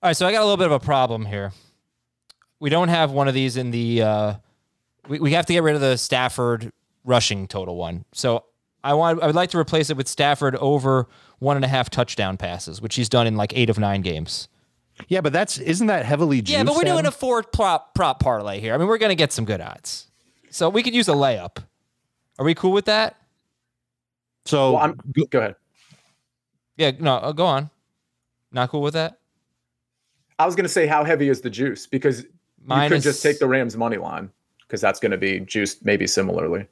[0.01, 0.17] All right.
[0.17, 1.51] So I got a little bit of a problem here.
[2.59, 4.33] We don't have one of these in the, uh,
[5.07, 6.71] we, we have to get rid of the Stafford
[7.05, 8.05] rushing total one.
[8.13, 8.45] So
[8.83, 11.07] I want I would like to replace it with Stafford over
[11.39, 14.47] one and a half touchdown passes, which he's done in like eight of nine games.
[15.07, 16.57] Yeah, but that's isn't that heavily juiced?
[16.57, 18.73] Yeah, but we're doing a four prop prop parlay here.
[18.73, 20.07] I mean, we're gonna get some good odds,
[20.49, 21.63] so we could use a layup.
[22.37, 23.15] Are we cool with that?
[24.45, 25.55] So well, go, go ahead.
[26.77, 27.69] Yeah, no, uh, go on.
[28.51, 29.19] Not cool with that.
[30.37, 32.25] I was gonna say how heavy is the juice because
[32.63, 34.29] Minus, you could just take the Rams money line
[34.61, 36.65] because that's gonna be juiced maybe similarly.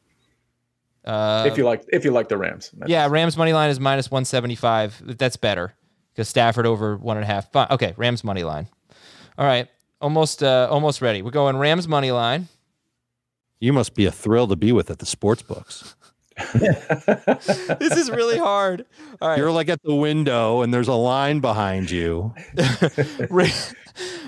[1.08, 4.12] Uh, if you like, if you like the Rams, yeah, Rams money line is minus
[4.12, 5.02] one seventy five.
[5.04, 5.74] That's better
[6.14, 7.52] because Stafford over one and a half.
[7.52, 7.68] Fine.
[7.72, 8.68] Okay, Rams money line.
[9.38, 9.70] All right,
[10.02, 11.22] almost, uh, almost ready.
[11.22, 12.50] We're going Rams money line.
[13.60, 15.96] You must be a thrill to be with at the sports books.
[16.54, 18.86] this is really hard.
[19.20, 19.38] All right.
[19.38, 22.36] You're like at the window and there's a line behind you.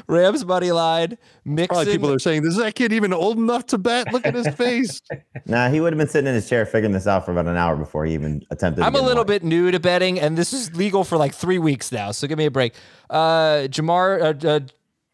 [0.09, 1.17] Rams money line.
[1.45, 1.75] Mixon.
[1.75, 4.11] Probably people are saying, "Is that kid even old enough to bet?
[4.11, 5.01] Look at his face."
[5.45, 7.55] nah, he would have been sitting in his chair figuring this out for about an
[7.55, 8.83] hour before he even attempted.
[8.83, 9.39] I'm a little money.
[9.39, 12.11] bit new to betting, and this is legal for like three weeks now.
[12.11, 12.73] So give me a break.
[13.09, 14.43] Uh, Ja'Marr.
[14.43, 14.59] Uh, uh,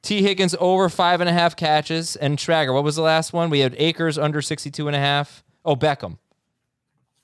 [0.01, 2.15] Tee Higgins over five and a half catches.
[2.15, 3.49] And Schrager, what was the last one?
[3.49, 5.43] We had Akers under 62 and a half.
[5.65, 6.19] Oh, Beckham.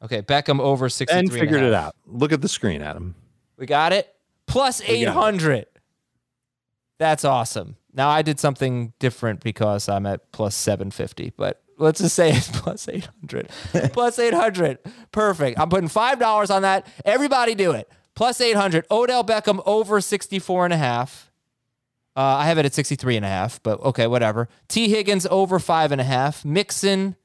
[0.03, 1.95] Okay, Beckham over 63 and figured and it out.
[2.07, 3.13] Look at the screen, Adam.
[3.55, 4.11] We got it.
[4.47, 5.67] Plus 800.
[7.01, 7.77] That's awesome.
[7.95, 12.47] Now I did something different because I'm at plus 750, but let's just say it's
[12.53, 13.49] plus 800.
[13.91, 14.77] plus 800.
[15.11, 15.59] Perfect.
[15.59, 16.85] I'm putting $5 on that.
[17.03, 17.89] Everybody do it.
[18.13, 18.85] Plus 800.
[18.91, 21.31] Odell Beckham over 64 and a half.
[22.15, 24.47] Uh, I have it at 63 and a half, but okay, whatever.
[24.67, 26.45] Tee Higgins over five and a half.
[26.45, 27.15] Mixon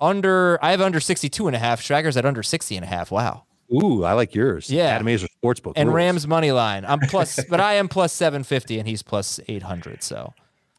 [0.00, 1.82] under, I have under 62 and a half.
[1.82, 3.10] Schrager's at under 60 and a half.
[3.10, 3.46] Wow.
[3.72, 4.70] Ooh, I like yours.
[4.70, 5.96] Yeah, Adam Aizer Sportsbook and rules.
[5.96, 6.84] Rams money line.
[6.84, 10.02] I'm plus, but I am plus seven fifty, and he's plus eight hundred.
[10.02, 10.34] So,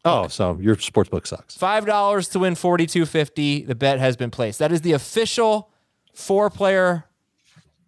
[0.06, 1.56] oh, so your sportsbook sucks.
[1.56, 3.64] Five dollars to win forty two fifty.
[3.64, 4.60] The bet has been placed.
[4.60, 5.70] That is the official
[6.14, 7.06] four player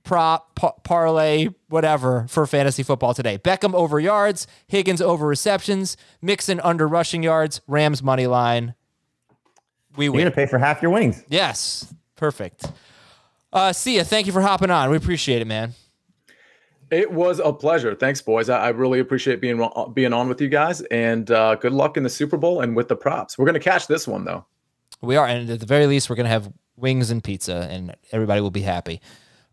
[0.03, 3.37] prop pa- parlay whatever for fantasy football today.
[3.37, 8.75] Beckham over yards, Higgins over receptions, Mixon under rushing yards, Rams money line.
[9.97, 10.21] We win.
[10.21, 11.23] You're gonna pay for half your winnings.
[11.27, 12.65] Yes, perfect.
[13.55, 14.89] Uh, Sia, thank you for hopping on.
[14.89, 15.73] We appreciate it, man.
[16.91, 17.95] It was a pleasure.
[17.95, 18.49] Thanks, boys.
[18.49, 21.95] I, I really appreciate being uh, being on with you guys, and uh, good luck
[21.95, 23.37] in the Super Bowl and with the props.
[23.37, 24.45] We're gonna catch this one though.
[24.99, 28.41] We are, and at the very least, we're gonna have wings and pizza, and everybody
[28.41, 28.99] will be happy.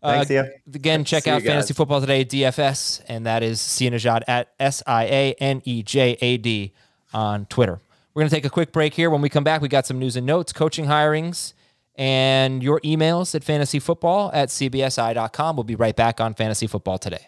[0.03, 0.75] Thanks, uh, yeah.
[0.75, 1.73] Again, check See out Fantasy.
[1.73, 6.17] Football Today DFS, and that is Sia Nejad at S I A N E J
[6.19, 6.73] A D
[7.13, 7.79] on Twitter.
[8.13, 9.09] We're going to take a quick break here.
[9.09, 11.53] When we come back, we got some news and notes, coaching hirings,
[11.95, 15.55] and your emails at fantasyfootball at cbsi.com.
[15.55, 17.27] We'll be right back on Fantasy Football Today.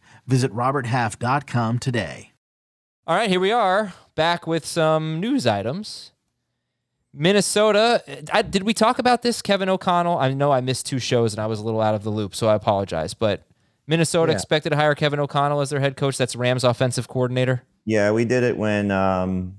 [0.31, 2.31] Visit RobertHalf.com today.
[3.05, 6.13] All right, here we are back with some news items.
[7.13, 9.41] Minnesota, I, did we talk about this?
[9.41, 10.17] Kevin O'Connell.
[10.17, 12.33] I know I missed two shows and I was a little out of the loop,
[12.33, 13.13] so I apologize.
[13.13, 13.43] But
[13.87, 14.37] Minnesota Yeah.
[14.37, 16.17] expected to hire Kevin O'Connell as their head coach.
[16.17, 17.63] That's Rams offensive coordinator.
[17.83, 19.57] Yeah, we did it when um,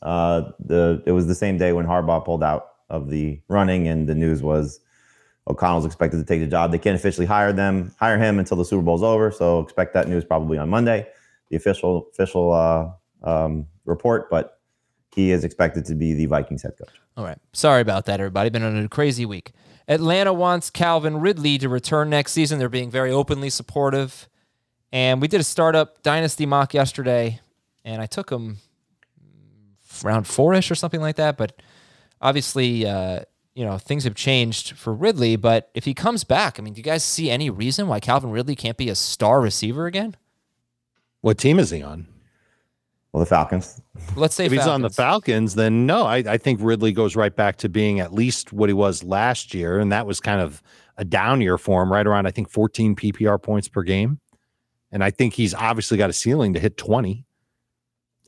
[0.00, 4.08] uh, the it was the same day when Harbaugh pulled out of the running, and
[4.08, 4.80] the news was
[5.48, 6.72] O'Connell's expected to take the job.
[6.72, 9.30] They can't officially hire them, hire him until the Super Bowl's over.
[9.30, 11.06] So expect that news probably on Monday,
[11.50, 12.90] the official official uh,
[13.22, 14.28] um, report.
[14.28, 14.58] But
[15.14, 17.00] he is expected to be the Vikings head coach.
[17.16, 17.38] All right.
[17.52, 18.50] Sorry about that, everybody.
[18.50, 19.52] Been on a crazy week.
[19.88, 22.58] Atlanta wants Calvin Ridley to return next season.
[22.58, 24.28] They're being very openly supportive.
[24.92, 27.40] And we did a startup dynasty mock yesterday,
[27.84, 28.58] and I took him
[30.04, 31.36] around four-ish or something like that.
[31.36, 31.60] But
[32.20, 33.20] obviously, uh,
[33.56, 35.34] you know, things have changed for Ridley.
[35.34, 38.30] But if he comes back, I mean, do you guys see any reason why Calvin
[38.30, 40.14] Ridley can't be a star receiver again?
[41.22, 42.06] What team is he on?
[43.12, 43.80] Well, the Falcons.
[44.14, 45.54] Let's say if he's on the Falcons.
[45.54, 48.68] Falcons, then no, I, I think Ridley goes right back to being at least what
[48.68, 50.62] he was last year, and that was kind of
[50.98, 54.20] a down year for him, right around I think 14 PPR points per game,
[54.92, 57.24] and I think he's obviously got a ceiling to hit 20.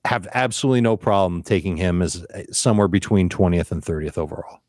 [0.06, 4.60] Have absolutely no problem taking him as uh, somewhere between 20th and 30th overall.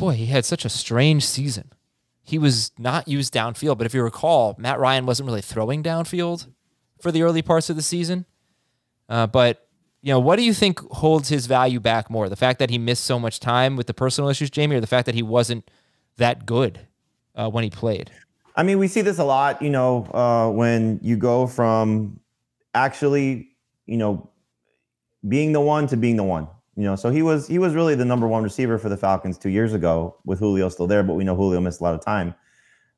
[0.00, 1.70] Boy, he had such a strange season.
[2.22, 6.48] He was not used downfield, but if you recall, Matt Ryan wasn't really throwing downfield
[7.00, 8.24] for the early parts of the season.
[9.08, 9.68] Uh, but
[10.02, 12.30] you know, what do you think holds his value back more?
[12.30, 14.86] The fact that he missed so much time with the personal issues, Jamie, or the
[14.86, 15.70] fact that he wasn't
[16.16, 16.80] that good
[17.34, 18.10] uh, when he played?
[18.56, 22.20] I mean, we see this a lot, you know, uh, when you go from
[22.74, 23.50] actually,
[23.84, 24.30] you know,
[25.28, 26.48] being the one to being the one.
[26.76, 29.36] You know, so he was he was really the number one receiver for the Falcons
[29.36, 32.00] two years ago with Julio still there, but we know Julio missed a lot of
[32.00, 32.34] time.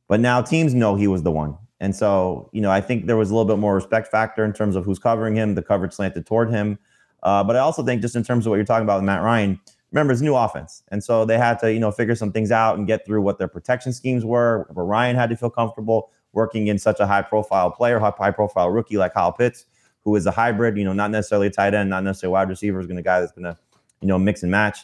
[0.08, 1.56] But now teams know he was the one.
[1.80, 4.52] And so, you know, I think there was a little bit more respect factor in
[4.52, 6.78] terms of who's covering him, the coverage slanted toward him.
[7.22, 9.22] Uh, but I also think just in terms of what you're talking about with Matt
[9.22, 9.58] Ryan,
[9.90, 10.82] remember it's new offense.
[10.88, 13.38] And so they had to, you know, figure some things out and get through what
[13.38, 14.68] their protection schemes were.
[14.72, 18.70] But Ryan had to feel comfortable working in such a high profile player, high profile
[18.70, 19.64] rookie like Kyle Pitts,
[20.04, 22.48] who is a hybrid, you know, not necessarily a tight end, not necessarily a wide
[22.48, 23.56] receiver, is going to guy that's going to,
[24.00, 24.80] you know, mix and match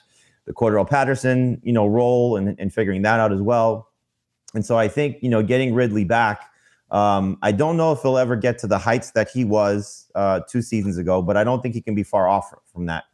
[0.46, 3.90] the Cordarrelle Patterson, you know, role and, and figuring that out as well.
[4.54, 6.50] And so I think, you know, getting Ridley back,
[6.90, 10.40] um, I don't know if he'll ever get to the heights that he was uh,
[10.48, 13.04] two seasons ago, but I don't think he can be far off from that.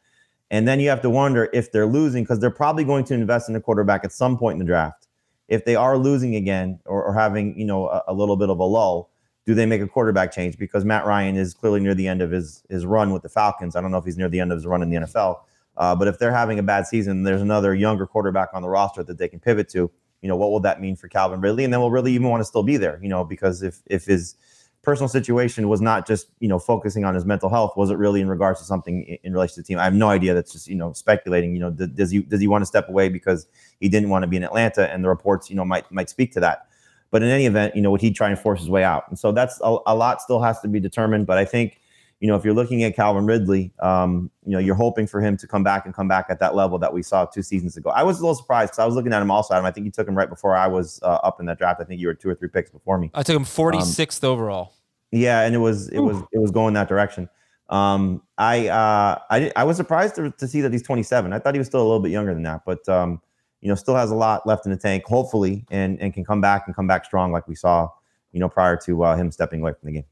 [0.51, 3.49] And then you have to wonder if they're losing because they're probably going to invest
[3.49, 5.09] in a quarterback at some point in the draft.
[5.49, 8.61] If they are losing again or, or having, you know, a, a little bit of
[8.61, 9.11] a lull,
[9.47, 10.59] do they make a quarterback change?
[10.59, 13.77] Because Matt Ryan is clearly near the end of his his run with the Falcons.
[13.77, 15.41] I don't know if he's near the end of his run in the NFL.
[15.77, 19.03] Uh, but if they're having a bad season, there's another younger quarterback on the roster
[19.03, 19.91] that they can pivot to.
[20.23, 21.65] You know, what will that mean for Calvin Ridley?
[21.65, 22.99] And then we'll really even want to still be there?
[23.03, 24.37] You know, because if if his
[24.83, 28.21] personal situation was not just you know focusing on his mental health, was it really
[28.21, 29.79] in regards to something in, in relation to the team?
[29.79, 30.33] I have no idea.
[30.33, 31.55] That's just you know speculating.
[31.55, 33.47] You know, th- does he does he want to step away because
[33.81, 34.91] he didn't want to be in Atlanta?
[34.91, 36.69] And the reports you know might might speak to that.
[37.15, 39.05] But in any event, you know, would he try and force his way out?
[39.09, 41.29] And so that's a, a lot still has to be determined.
[41.29, 41.81] But I think,
[42.19, 45.37] you know, if you're looking at Calvin Ridley, um, you know, you're hoping for him
[45.37, 47.91] to come back and come back at that level that we saw two seasons ago.
[47.91, 49.55] I was a little surprised because I was looking at him also.
[49.55, 51.81] Adam, I think you took him right before I was uh, up in that draft.
[51.81, 53.13] I think you were two or three picks before me.
[53.15, 54.75] I took him 46th overall.
[55.13, 57.29] Yeah, and it was it was it was going that direction.
[57.69, 61.33] Um, I uh, I I was surprised to, to see that he's 27.
[61.33, 63.21] I thought he was still a little bit younger than that, but um,
[63.65, 66.43] you know, still has a lot left in the tank, hopefully, and and can come
[66.43, 67.89] back and come back strong like we saw,
[68.31, 70.05] you know, prior to uh, him stepping away from the game.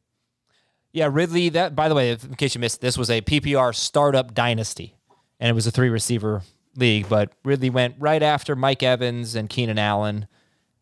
[0.92, 1.50] Yeah, Ridley.
[1.50, 4.96] That by the way, in case you missed, this was a PPR startup dynasty,
[5.38, 6.40] and it was a three receiver
[6.76, 7.10] league.
[7.10, 10.28] But Ridley went right after Mike Evans and Keenan Allen,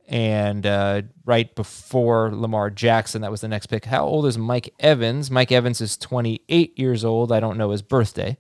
[0.06, 3.22] and uh, right before Lamar Jackson.
[3.22, 3.84] That was the next pick.
[3.84, 5.28] How old is Mike Evans?
[5.28, 7.32] Mike Evans is 28 years old.
[7.32, 8.38] I don't know his birthday,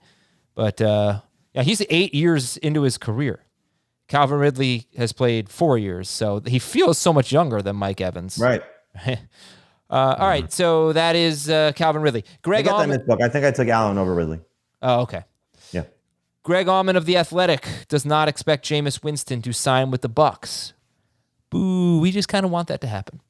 [0.54, 3.40] but uh, yeah, he's eight years into his career.
[4.10, 8.38] Calvin Ridley has played four years, so he feels so much younger than Mike Evans.
[8.38, 8.62] Right.
[9.88, 12.24] Uh, all right, so that is uh, Calvin Ridley.
[12.42, 13.06] Greg I got that Auman.
[13.08, 13.20] book.
[13.20, 14.38] I think I took Allen over Ridley.
[14.82, 15.24] Oh, okay.
[15.72, 15.82] Yeah.
[16.44, 20.74] Greg Auman of the Athletic does not expect Jameis Winston to sign with the Bucs.
[21.50, 21.98] Boo!
[21.98, 23.20] We just kind of want that to happen.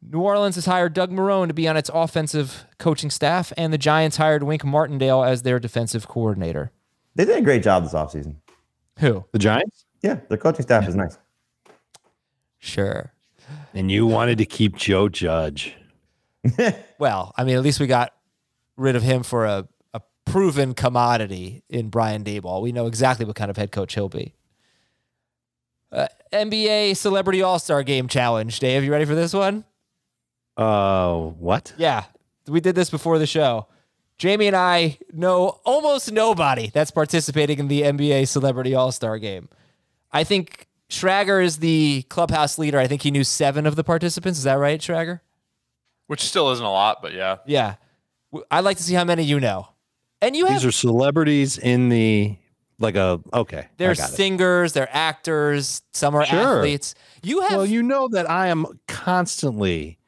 [0.00, 3.78] New Orleans has hired Doug Marrone to be on its offensive coaching staff, and the
[3.78, 6.70] Giants hired Wink Martindale as their defensive coordinator.
[7.16, 8.36] They did a great job this offseason.
[9.00, 9.24] Who?
[9.32, 9.84] The Giants?
[10.02, 11.16] Yeah, the coaching staff is nice.
[12.58, 13.12] Sure.
[13.74, 15.74] And you wanted to keep Joe Judge.
[16.98, 18.12] Well, I mean, at least we got
[18.76, 22.62] rid of him for a, a proven commodity in Brian Daboll.
[22.62, 24.34] We know exactly what kind of head coach he'll be.
[25.90, 28.56] Uh, NBA Celebrity All Star Game Challenge.
[28.60, 29.64] Dave, you ready for this one?
[30.56, 31.72] Uh, what?
[31.76, 32.04] Yeah,
[32.46, 33.66] we did this before the show.
[34.16, 39.48] Jamie and I know almost nobody that's participating in the NBA Celebrity All Star Game.
[40.12, 42.78] I think Schrager is the clubhouse leader.
[42.78, 44.38] I think he knew seven of the participants.
[44.38, 45.20] Is that right, Schrager?
[46.08, 47.38] which still isn't a lot, but yeah.
[47.46, 47.76] Yeah.
[48.50, 49.68] I'd like to see how many you know.
[50.20, 52.36] And you have These are celebrities in the
[52.78, 53.68] like a okay.
[53.78, 54.14] they're I got it.
[54.14, 56.58] singers, they're actors, some are Sure.
[56.58, 56.94] athletes.
[57.22, 59.98] You have Well, you know that I am constantly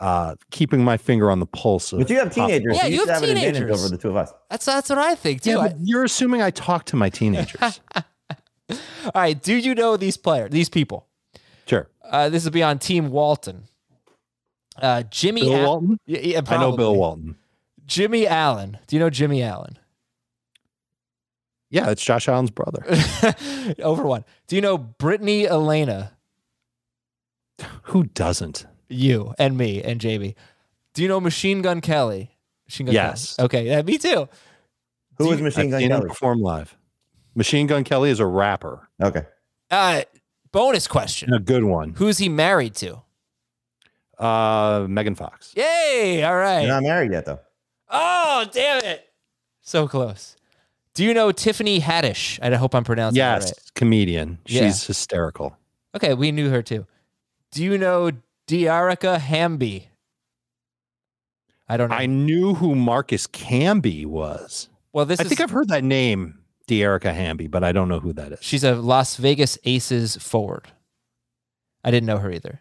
[0.00, 2.76] uh keeping my finger on the pulse of But you have teenagers.
[2.76, 3.70] Yeah, you you, should have have an teenagers.
[3.84, 4.32] over the two of us.
[4.50, 5.50] that's that's what I think too.
[5.50, 7.80] Yeah, I- but you're assuming I talk to my teenagers.
[8.70, 11.06] all right, do you know these players, these people?
[11.66, 11.88] sure.
[12.04, 13.64] Uh, this will be on Team Walton.
[14.80, 15.98] Uh, Jimmy Bill Al- Walton?
[16.06, 16.94] Yeah, yeah, I know Bill.
[16.96, 17.36] Walton.
[17.86, 18.78] Jimmy Allen.
[18.86, 19.78] Do you know Jimmy Allen?
[21.70, 22.82] Yeah, it's Josh Allen's brother.
[23.82, 24.24] Over one.
[24.46, 26.12] Do you know Brittany Elena?
[27.84, 28.66] Who doesn't?
[28.88, 30.34] You and me and Jamie.
[30.94, 32.30] Do you know Machine Gun Kelly?
[32.66, 33.36] Machine Gun Yes.
[33.36, 33.44] Kelly.
[33.46, 34.28] Okay, yeah, me too.
[35.18, 36.08] Who Do is Machine Gun Kelly?
[36.08, 36.74] perform live.
[37.38, 38.88] Machine Gun Kelly is a rapper.
[39.00, 39.22] Okay.
[39.70, 40.02] Uh,
[40.50, 41.32] bonus question.
[41.32, 41.94] A good one.
[41.96, 43.00] Who's he married to?
[44.18, 45.54] Uh Megan Fox.
[45.56, 46.24] Yay!
[46.24, 46.62] All right.
[46.62, 47.38] You're not married yet, though.
[47.88, 49.08] Oh, damn it.
[49.60, 50.34] So close.
[50.94, 52.40] Do you know Tiffany Haddish?
[52.42, 53.74] I hope I'm pronouncing Yes, that right.
[53.76, 54.38] comedian.
[54.46, 54.62] Yeah.
[54.62, 55.56] She's hysterical.
[55.94, 56.86] Okay, we knew her too.
[57.52, 58.10] Do you know
[58.48, 59.88] Dearica Hamby?
[61.68, 61.96] I don't know.
[61.96, 64.68] I knew who Marcus Camby was.
[64.92, 67.98] well, this I is think I've heard that name, Dearica Hamby, but I don't know
[67.98, 68.38] who that is.
[68.42, 70.68] she's a Las Vegas Aces forward.
[71.82, 72.60] I didn't know her either.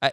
[0.00, 0.12] I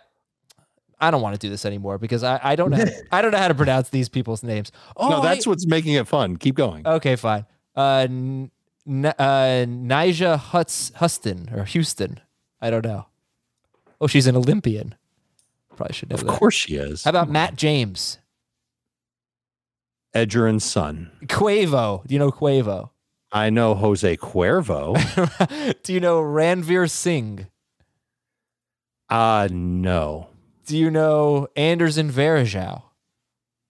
[0.99, 3.21] I don't want to do this anymore because I, I don't know how to, I
[3.21, 4.71] don't know how to pronounce these people's names.
[4.97, 6.37] Oh, no, that's I- what's making it fun.
[6.37, 6.85] Keep going.
[6.87, 7.45] Okay, fine.
[7.75, 8.51] Uh, N-
[9.05, 9.13] uh,
[9.67, 12.19] Nyjah Huts Huston or Houston.
[12.59, 13.05] I don't know.
[13.99, 14.95] Oh, she's an Olympian.
[15.75, 16.29] Probably should know of that.
[16.29, 17.03] course she is.
[17.03, 18.17] How about Matt James?
[20.15, 21.11] Edgerrin's son.
[21.25, 22.05] Quavo.
[22.05, 22.89] Do you know Quavo?
[23.31, 24.95] I know Jose Cuervo.
[25.83, 27.47] Do you know Ranveer Singh?
[29.09, 30.27] uh no.
[30.65, 32.83] Do you know Anderson Varejao?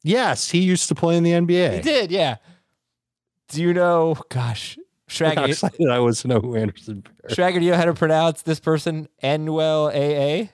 [0.03, 1.75] Yes, he used to play in the NBA.
[1.75, 2.37] He did, yeah.
[3.49, 7.03] Do you know, gosh, Look How Shaggy, excited I was to know who Anderson.
[7.23, 9.07] Varejao- Shaggy, do you know how to pronounce this person?
[9.23, 10.49] Anuel AA?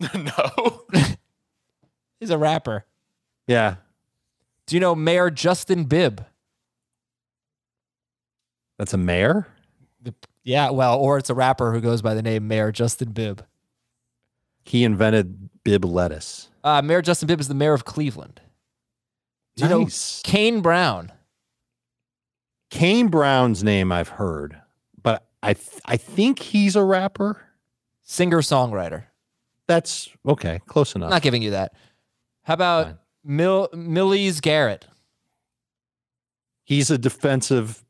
[0.18, 0.82] no.
[2.20, 2.84] He's a rapper.
[3.48, 3.76] Yeah,
[4.66, 6.24] Do you know Mayor Justin Bibb?
[8.82, 9.46] That's a mayor.
[10.42, 13.44] Yeah, well, or it's a rapper who goes by the name Mayor Justin Bibb.
[14.64, 16.48] He invented bib lettuce.
[16.64, 18.40] Uh, mayor Justin Bibb is the mayor of Cleveland.
[19.54, 20.20] Do you Nice.
[20.24, 21.12] know Kane Brown?
[22.70, 24.60] Kane Brown's name I've heard,
[25.00, 27.40] but I th- I think he's a rapper.
[28.02, 29.04] Singer songwriter.
[29.68, 31.10] That's okay, close enough.
[31.10, 31.72] Not giving you that.
[32.42, 33.68] How about Fine.
[33.94, 34.86] Millie's Garrett?
[36.64, 37.84] He's a defensive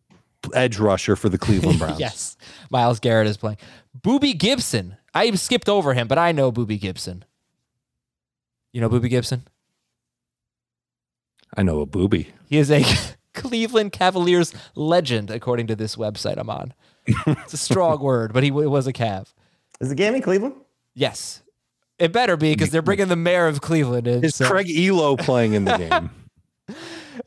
[0.54, 2.00] edge rusher for the Cleveland Browns.
[2.00, 2.36] yes.
[2.70, 3.58] Myles Garrett is playing.
[4.00, 4.96] Boobie Gibson.
[5.14, 7.24] I skipped over him, but I know Boobie Gibson.
[8.72, 9.42] You know Boobie Gibson?
[11.56, 12.28] I know a booby.
[12.48, 12.82] He is a
[13.34, 16.72] Cleveland Cavaliers legend, according to this website I'm on.
[17.06, 19.32] it's a strong word, but he w- was a Cav.
[19.80, 20.54] Is the game in Cleveland?
[20.94, 21.42] Yes.
[21.98, 24.24] It better be because they're bringing the mayor of Cleveland in.
[24.24, 26.10] Is so- Craig Ehlo playing in the game?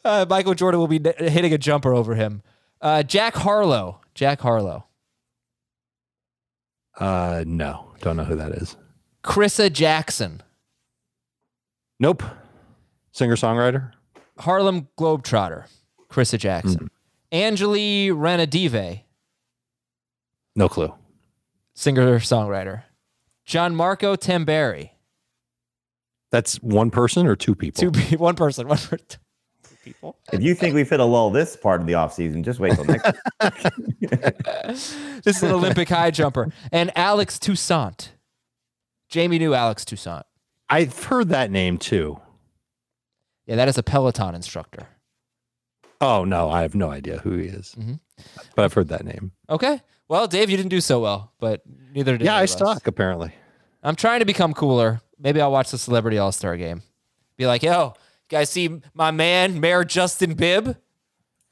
[0.03, 2.41] uh, Michael Jordan will be n- hitting a jumper over him.
[2.81, 4.01] Uh, Jack Harlow.
[4.13, 4.85] Jack Harlow.
[6.99, 8.77] Uh, no, don't know who that is.
[9.23, 10.41] Crissa Jackson.
[11.99, 12.23] Nope.
[13.11, 13.91] Singer songwriter.
[14.39, 15.65] Harlem Globetrotter.
[16.09, 16.89] Crissa Jackson.
[17.31, 19.01] Anjali Ranadive.
[20.55, 20.93] No clue.
[21.73, 22.83] Singer songwriter.
[23.47, 24.91] Gianmarco Tamberi.
[26.31, 27.81] That's one person or two people.
[27.81, 28.67] Two pe- one person.
[28.67, 29.17] One per- two
[29.85, 30.17] people.
[30.33, 32.83] If you think we've hit a lull this part of the offseason, just wait till
[32.85, 33.13] next.
[35.23, 36.51] This is an Olympic high jumper.
[36.71, 38.11] And Alex Toussaint.
[39.09, 40.23] Jamie knew Alex Toussaint.
[40.69, 42.19] I've heard that name too.
[43.45, 44.87] Yeah, that is a Peloton instructor.
[46.01, 47.99] Oh no, I have no idea who he is, Mhm.
[48.55, 49.31] but I've heard that name.
[49.49, 49.81] Okay.
[50.07, 51.61] Well, Dave, you didn't do so well, but
[51.93, 52.57] neither did Yeah, I of us.
[52.57, 53.33] suck apparently.
[53.83, 55.01] I'm trying to become cooler.
[55.19, 56.81] Maybe I'll watch the Celebrity All Star game.
[57.37, 57.93] Be like, yo,
[58.29, 60.77] you guys see my man, Mayor Justin Bibb?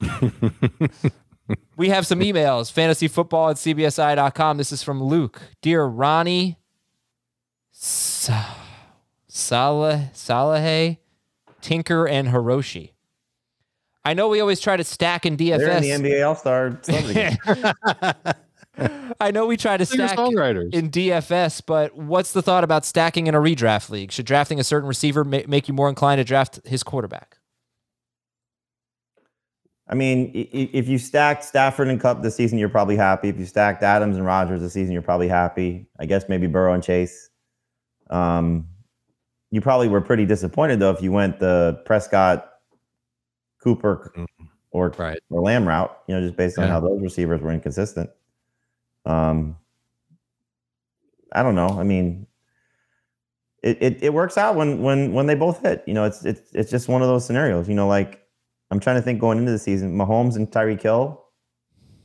[1.76, 2.72] we have some emails.
[2.72, 4.56] Fantasyfootball at CBSI.com.
[4.56, 5.40] This is from Luke.
[5.62, 6.58] Dear Ronnie
[7.70, 8.54] Sa-
[9.28, 10.98] Salah, Salahay,
[11.60, 12.90] Tinker, and Hiroshi.
[14.04, 15.58] I know we always try to stack in DFS.
[15.58, 16.78] They're in the NBA All Star.
[19.20, 20.74] I know we try to Singer stack songwriters.
[20.74, 24.10] in DFS, but what's the thought about stacking in a redraft league?
[24.10, 27.38] Should drafting a certain receiver ma- make you more inclined to draft his quarterback?
[29.86, 33.28] I mean, i- i- if you stacked Stafford and Kupp this season, you're probably happy.
[33.28, 35.86] If you stacked Adams and Rodgers this season, you're probably happy.
[35.98, 37.28] I guess maybe Burrow and Chase.
[38.10, 38.66] Um,
[39.50, 42.50] you probably were pretty disappointed though if you went the Prescott,
[43.62, 44.12] Cooper,
[44.70, 45.20] or Right.
[45.30, 45.96] or Lamb route.
[46.08, 46.70] You know, just based on Yeah.
[46.72, 48.10] how those receivers were inconsistent.
[49.04, 49.56] Um,
[51.32, 51.68] I don't know.
[51.68, 52.26] I mean,
[53.62, 55.82] it, it, it works out when when when they both hit.
[55.86, 57.68] You know, it's it's it's just one of those scenarios.
[57.68, 58.22] You know, like
[58.70, 61.24] I'm trying to think going into the season, Mahomes and Tyreek Hill,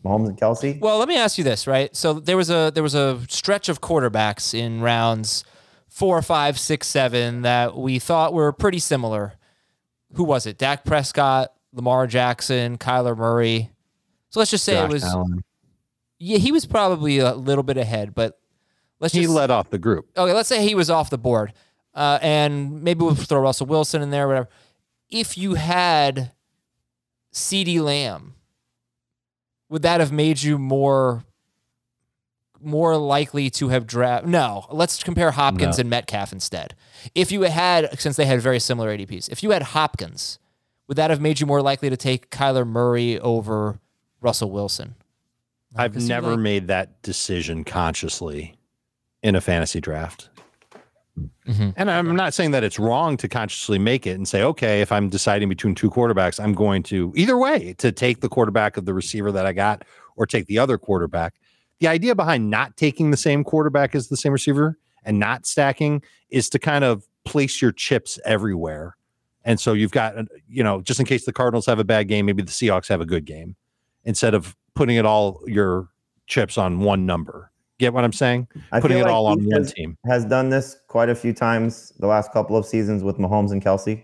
[0.04, 0.80] Mahomes and Kelce.
[0.80, 1.96] Well, let me ask you this, right?
[1.96, 5.44] So there was a there was a stretch of quarterbacks in rounds
[5.90, 9.34] four, five, six, seven that we thought were pretty similar.
[10.14, 10.58] Who was it?
[10.58, 13.72] Dak Prescott, Lamar Jackson, Kyler Murray.
[14.30, 15.44] So let's just say Josh it was Allen.
[16.20, 18.38] Yeah, he was probably a little bit ahead, but
[19.00, 20.10] let's just He just led off the group.
[20.18, 21.54] okay, let's say he was off the board,
[21.96, 24.50] uh, and maybe we'll throw Russell Wilson in there, whatever.
[25.10, 26.32] If you had
[27.34, 28.36] CeeDee Lamb,
[29.70, 31.24] would that have made you more
[32.62, 34.26] more likely to have draft?
[34.26, 35.82] No, let's compare Hopkins No.
[35.82, 36.76] and Metcalf instead.
[37.16, 40.40] If you had, since they had very similar ADPs, if you had Hopkins,
[40.88, 43.80] would that have made you more likely to take Kyler Murray over
[44.20, 44.96] Russell Wilson?
[45.76, 48.56] No, I've never like- made that decision consciously
[49.22, 50.30] in a fantasy draft.
[51.46, 51.74] Mhm.
[51.76, 54.92] And I'm not saying that it's wrong to consciously make it and say, okay, if
[54.92, 58.86] I'm deciding between two quarterbacks, I'm going to either way to take the quarterback of
[58.86, 59.84] the receiver that I got
[60.16, 61.36] or take the other quarterback.
[61.80, 66.02] The idea behind not taking the same quarterback as the same receiver and not stacking
[66.30, 68.96] is to kind of place your chips everywhere.
[69.44, 70.16] And so you've got,
[70.48, 73.02] you know, just in case the Cardinals have a bad game, maybe the Seahawks have
[73.02, 73.56] a good game
[74.06, 75.90] instead of putting it all your
[76.28, 77.52] chips on one number.
[77.80, 78.48] Get what I'm saying?
[78.72, 79.98] I Putting it like all on one has, team.
[80.06, 83.64] has done this quite a few times the last couple of seasons with Mahomes and
[83.64, 84.04] Kelce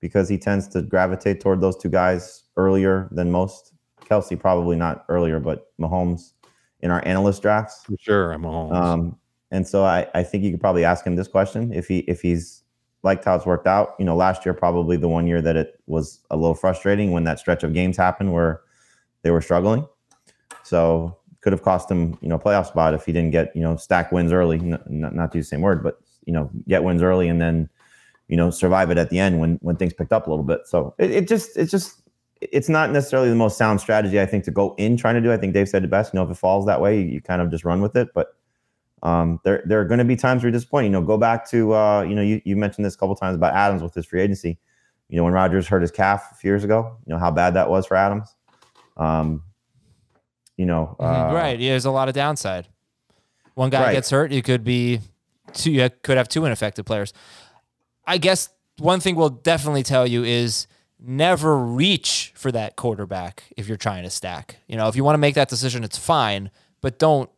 [0.00, 3.72] because he tends to gravitate toward those two guys earlier than most.
[4.04, 6.32] Kelce probably not earlier, but Mahomes
[6.80, 7.82] in our analyst drafts.
[7.84, 8.72] For sure, I'm home.
[8.72, 9.18] Um,
[9.50, 12.20] and so I, I think you could probably ask him this question if he if
[12.20, 12.62] he's
[13.02, 13.94] liked how it's worked out.
[13.98, 17.24] You know, last year probably the one year that it was a little frustrating when
[17.24, 18.60] that stretch of games happened where
[19.22, 19.86] they were struggling.
[20.64, 23.76] So could have cost him, you know, playoff spot if he didn't get, you know,
[23.76, 24.58] stack wins early.
[24.58, 27.68] N- not, to use the same word, but you know, get wins early and then,
[28.28, 30.60] you know, survive it at the end when when things picked up a little bit.
[30.66, 32.02] So it, it just it's just
[32.40, 35.32] it's not necessarily the most sound strategy I think to go in trying to do.
[35.32, 36.12] I think Dave said it best.
[36.12, 38.08] You know, if it falls that way, you, you kind of just run with it.
[38.14, 38.36] But
[39.02, 40.86] um, there there are going to be times where you're disappointed.
[40.86, 43.34] You know, go back to uh, you know you you mentioned this a couple times
[43.34, 44.58] about Adams with his free agency.
[45.08, 47.54] You know, when Rodgers hurt his calf a few years ago, you know how bad
[47.54, 48.34] that was for Adams.
[48.96, 49.42] Um,
[50.56, 51.58] you know, Mhm, uh, right.
[51.58, 52.68] Yeah, there's a lot of downside.
[53.54, 53.92] One guy Right.
[53.92, 55.00] gets hurt, you could be
[55.52, 55.70] two.
[55.72, 57.12] You could have two ineffective players.
[58.06, 60.66] I guess one thing we'll definitely tell you is
[60.98, 64.56] never reach for that quarterback if you're trying to stack.
[64.68, 67.30] You know, if you want to make that decision, it's fine, but don't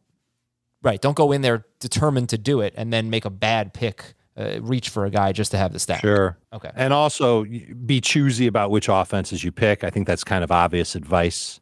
[0.83, 1.01] Right.
[1.01, 4.61] Don't go in there determined to do it and then make a bad pick, uh,
[4.61, 6.01] reach for a guy just to have the stat.
[6.01, 6.39] Sure.
[6.53, 6.71] Okay.
[6.75, 9.85] And also be choosy about which offenses you pick.
[9.85, 11.61] I think that's kind of obvious advice.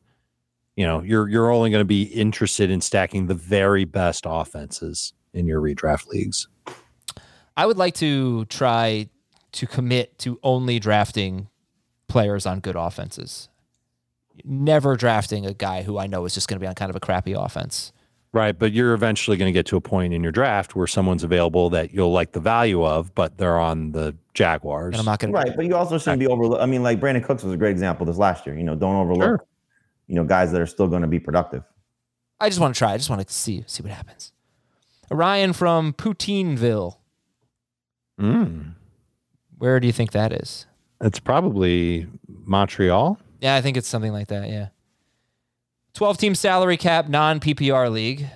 [0.77, 5.13] You know, you're you're only going to be interested in stacking the very best offenses
[5.35, 6.49] in your redraft leagues.
[7.57, 9.09] I would like to try
[9.53, 11.49] to commit to only drafting
[12.09, 13.51] players on good offenses.
[14.45, 16.97] Never drafting a guy who I know is just going to be on kind of
[16.97, 17.93] a crappy offense.
[18.35, 21.23] Right, but you're eventually going to get to a point in your draft where someone's
[21.23, 24.95] available that you'll like the value of, but they're on the Jaguars.
[24.95, 26.63] And I'm not going to Right, but you also shouldn't be overlooked.
[26.63, 28.57] I mean, like Brandin Cooks was a great example this last year.
[28.57, 29.45] You know, don't overlook, Sure.
[30.07, 31.63] you know, guys that are still going to be productive.
[32.41, 32.93] I just want to try.
[32.95, 34.33] I just want to see see what happens.
[35.11, 36.97] Ryan from Poutineville.
[38.19, 38.75] Mm,
[39.59, 40.67] Where do you think that is?
[41.03, 43.19] it's probably Montreal.
[43.41, 44.49] Yeah, I think it's something like that.
[44.49, 44.69] Yeah.
[45.95, 48.29] 12 team salary cap, non PPR league.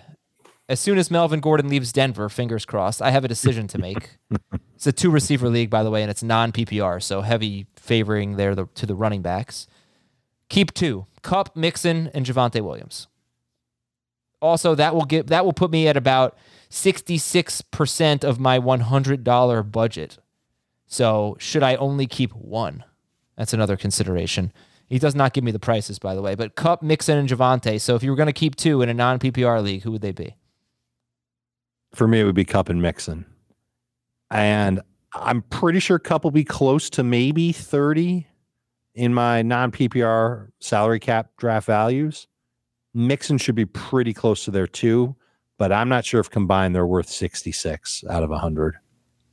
[0.68, 4.18] As soon as Melvin Gordon leaves Denver, fingers crossed, I have a decision to make.
[4.74, 8.36] it's a two receiver league, by the way, and it's non PPR, so heavy favoring
[8.36, 9.66] there the, to the running backs.
[10.48, 13.08] Keep two Kupp, Mixon, and Javonte Williams.
[14.42, 16.36] Also, that will get that will put me at about
[16.70, 20.18] 66% of my $100 budget.
[20.86, 22.84] So, should I only keep one?
[23.36, 24.52] That's another consideration.
[24.88, 27.80] He does not give me the prices, by the way, but Kupp, Mixon, and Javonte.
[27.80, 30.02] So, if you were going to keep two in a non PPR league, who would
[30.02, 30.36] they be?
[31.94, 33.26] For me, it would be Kupp and Mixon.
[34.30, 34.80] And
[35.12, 38.26] I'm pretty sure Kupp will be close to maybe 30
[38.94, 42.26] in my non PPR salary cap draft values.
[42.94, 45.14] Mixon should be pretty close to there too,
[45.58, 48.76] but I'm not sure if combined they're worth 66 out of 100.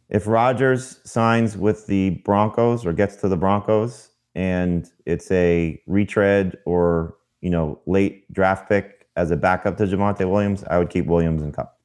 [0.10, 6.58] If Rodgers signs with the Broncos or gets to the Broncos and it's a retread
[6.66, 11.06] or, you know, late draft pick as a backup to Javonte Williams, I would keep
[11.06, 11.80] Williams and Kupp.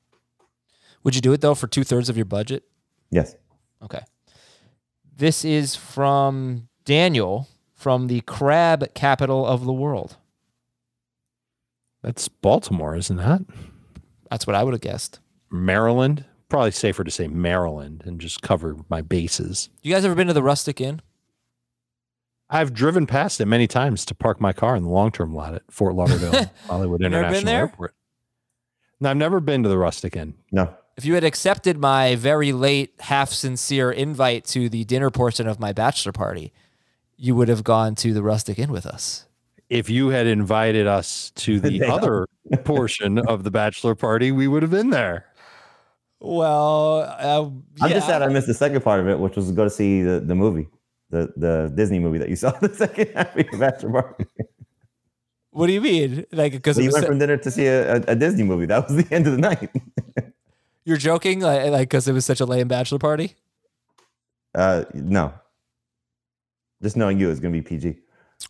[1.05, 2.65] Would you do it, though, for two thirds of your budget?
[3.11, 3.37] Yes.
[3.83, 4.01] Okay.
[5.17, 10.17] This is from Daniel from the crab capital of the world.
[12.03, 13.43] That's Baltimore, isn't that?
[14.31, 15.21] That's what I would have guessed.
[15.51, 16.25] Maryland.
[16.49, 19.69] Probably safer to say Maryland and just cover my bases.
[19.83, 21.03] You guys ever been to the Rustic Inn?
[22.51, 25.55] I've driven past it many times to park my car in the long term lot
[25.55, 27.61] at Fort Lauderdale Hollywood You never been International there?
[27.61, 27.95] Airport.
[29.01, 30.35] No, I've never been to the Rustic Inn.
[30.51, 30.75] No.
[30.97, 35.61] If you had accepted my very late, half sincere invite to the dinner portion of
[35.61, 36.53] my bachelor party,
[37.17, 39.27] you would have gone to the Rustic Inn with us.
[39.69, 42.27] If you had invited us to the other
[42.65, 45.27] portion of the bachelor party, we would have been there.
[46.21, 47.49] Well, uh,
[47.85, 49.71] I'm just sad I missed the second part of it, which was to go to
[49.71, 50.69] see the, the movie,
[51.11, 54.27] the the Disney movie that you saw the second half of your bachelor party.
[55.51, 56.27] What do you mean?
[56.31, 58.67] Like, because you went from dinner to see a, a, a Disney movie.
[58.67, 59.71] That was the end of the night.
[60.85, 63.35] you're joking, like, like because it was such a lame bachelor party.
[64.55, 65.33] Uh, no.
[66.83, 67.99] Just knowing you is going to be PG.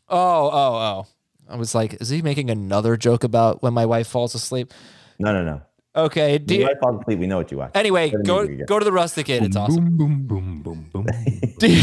[0.09, 1.06] Oh, oh, oh!
[1.48, 4.74] I was like, is he making another joke about when my wife falls asleep?
[5.18, 5.62] No, no, no.
[5.99, 7.18] Okay, do You you- might fall asleep.
[7.18, 7.72] We know what you watch.
[7.74, 9.44] anyway, Better go go to the Rustic Inn.
[9.44, 9.96] It's awesome.
[9.96, 11.07] Boom, boom, boom, boom, boom.
[11.59, 11.82] Do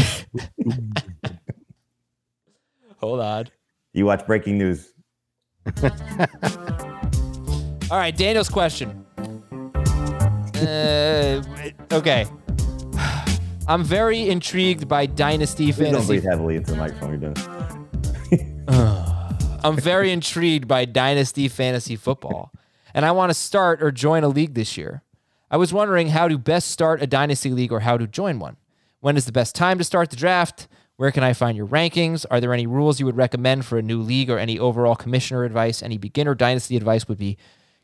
[2.98, 3.46] Hold on.
[3.92, 4.92] You watch Breaking News.
[7.90, 9.04] All right, Daniel's question.
[10.56, 11.42] Uh,
[11.92, 12.24] okay.
[13.68, 17.10] I'm very intrigued by Dynasty Please don't breathe heavily into the microphone.
[17.10, 17.48] You're doing this.
[19.64, 22.52] I'm very intrigued by Dynasty Fantasy Football,
[22.96, 25.02] and I want to start or join a league this year.
[25.50, 28.56] I was wondering how to best start a Dynasty league or how to join one.
[29.00, 30.66] When is the best time to start the draft?
[30.96, 32.24] Where can I find your rankings?
[32.30, 35.44] Are there any rules you would recommend for a new league or any overall commissioner
[35.44, 35.82] advice?
[35.82, 37.36] Any beginner Dynasty advice would be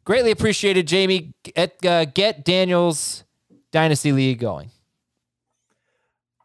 [0.05, 0.89] greatly appreciated.
[0.89, 3.25] Jamie, get, uh, get Daniel's
[3.71, 4.71] Dynasty League going.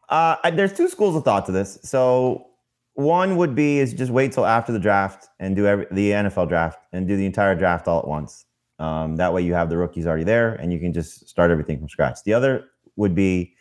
[0.09, 1.79] Uh, there's two schools of thought to this.
[1.83, 2.47] So
[2.95, 6.49] one would be is just wait till after the draft and do every, the NFL
[6.49, 8.43] draft and do the entire draft all at once.
[8.79, 11.79] Um, that way you have the rookies already there and you can just start everything
[11.79, 12.23] from scratch.
[12.23, 12.65] The other
[12.95, 13.55] would be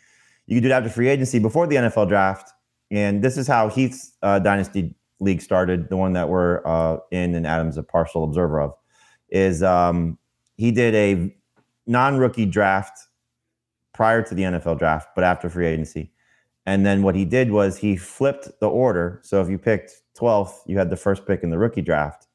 [0.45, 2.51] you can do it after free agency before the NFL draft.
[2.91, 7.35] And this is how Heath's uh, dynasty league started, the one that we're uh, in
[7.35, 8.73] and Adam's a partial observer of,
[9.29, 10.17] is um,
[10.55, 11.35] he did a
[11.85, 12.97] non-rookie draft
[13.93, 16.11] prior to the NFL draft, but after free agency.
[16.65, 19.19] And then what he did was he flipped the order.
[19.23, 22.26] So if you picked 12th, you had the first pick in the rookie draft.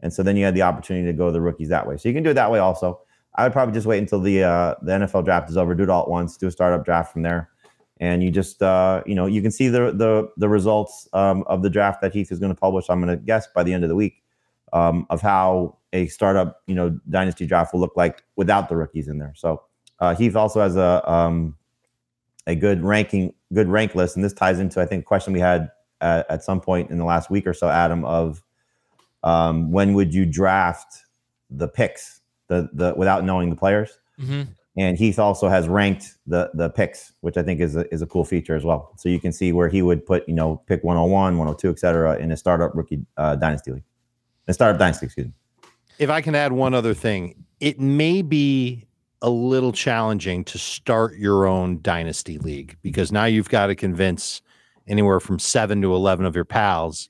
[0.00, 1.96] And so then you had the opportunity to go to the rookies that way.
[1.96, 3.00] So you can do it that way also.
[3.36, 5.90] I would probably just wait until the uh, the NFL draft is over, do it
[5.90, 7.50] all at once, do a startup draft from there.
[8.00, 11.62] And you just uh, you know, you can see the the the results um, of
[11.62, 12.86] the draft that Heath is going to publish.
[12.88, 14.22] I'm going to guess by the end of the week.
[14.72, 19.08] um, of how a startup, you know, dynasty draft will look like without the rookies
[19.08, 19.32] in there.
[19.36, 19.62] So
[20.00, 21.56] uh, Heath also has a um,
[22.46, 25.40] a good ranking, good rank list, and this ties into I think a question we
[25.40, 25.70] had
[26.00, 28.42] at, at some point in the last week or so, Adam, of
[29.22, 31.04] um, when would you draft
[31.50, 33.98] the picks, the the without knowing the players.
[34.20, 34.42] Mm-hmm.
[34.76, 38.06] And Heath also has ranked the the picks, which I think is a, is a
[38.06, 38.92] cool feature as well.
[38.96, 42.16] So you can see where he would put, you know, pick 101, 102, et cetera,
[42.16, 43.84] in a startup rookie uh, dynasty league,
[44.46, 45.32] a startup dynasty, excuse me.
[45.98, 48.86] If I can add one other thing, it may be
[49.20, 54.42] a little challenging to start your own dynasty league because now you've got to convince
[54.86, 57.08] anywhere from seven to 11 of your pals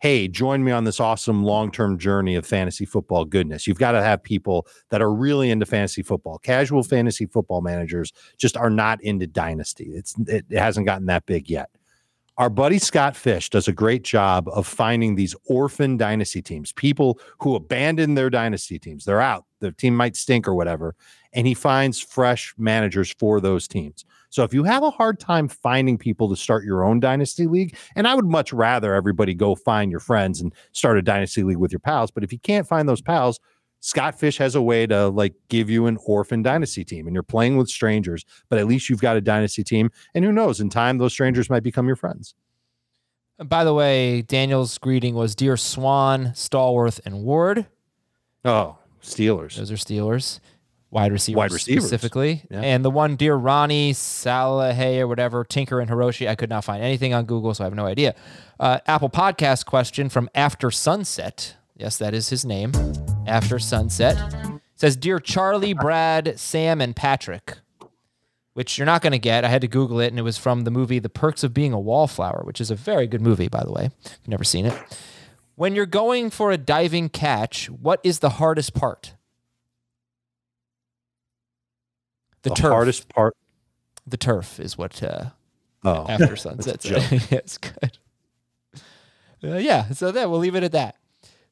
[0.00, 3.66] hey, join me on this awesome long term journey of fantasy football goodness.
[3.66, 6.38] You've got to have people that are really into fantasy football.
[6.38, 9.92] Casual fantasy football managers just are not into dynasty.
[9.94, 11.70] It's it, it hasn't gotten that big yet.
[12.38, 17.20] Our buddy Scott Fish does a great job of finding these orphan dynasty teams, people
[17.38, 19.04] who abandon their dynasty teams.
[19.04, 19.44] They're out.
[19.60, 20.94] The team might stink or whatever.
[21.34, 24.06] And he finds fresh managers for those teams.
[24.30, 27.76] So if you have a hard time finding people to start your own dynasty league,
[27.96, 31.58] and I would much rather everybody go find your friends and start a dynasty league
[31.58, 33.40] with your pals, but if you can't find those pals,
[33.80, 37.22] Scott Fish has a way to like give you an orphan dynasty team and you're
[37.22, 39.90] playing with strangers, but at least you've got a dynasty team.
[40.14, 42.34] And who knows, in time, those strangers might become your friends.
[43.38, 47.66] And by the way, Daniel's greeting was Dear Swan, Stallworth, and Ward.
[48.44, 49.56] Oh, Steelers.
[49.56, 50.40] Those are Steelers
[50.90, 51.84] wide receivers, wide receivers.
[51.84, 52.42] specifically.
[52.50, 52.60] Yeah.
[52.60, 56.82] And the one, dear Ronnie Salahay or whatever, Tinker and Hiroshi, I could not find
[56.82, 58.14] anything on Google, so I have no idea.
[58.58, 61.56] Uh, Apple Podcast question from After Sunset.
[61.76, 62.72] Yes, that is his name.
[63.26, 67.58] After Sunset says, "Dear Charlie, Brad, Sam, and Patrick."
[68.52, 69.44] Which you're not going to get.
[69.44, 71.72] I had to Google it, and it was from the movie The Perks of Being
[71.72, 73.90] a Wallflower, which is a very good movie, by the way.
[74.04, 74.74] If you've never seen it.
[75.54, 79.14] When you're going for a diving catch, what is the hardest part?
[82.42, 82.72] The, The turf.
[82.72, 83.36] hardest part.
[84.06, 85.30] The turf is what uh,
[85.84, 86.84] Oh, after sunset.
[86.84, 87.98] Yeah, it's good.
[89.42, 90.96] Uh, yeah, so there we'll leave it at that.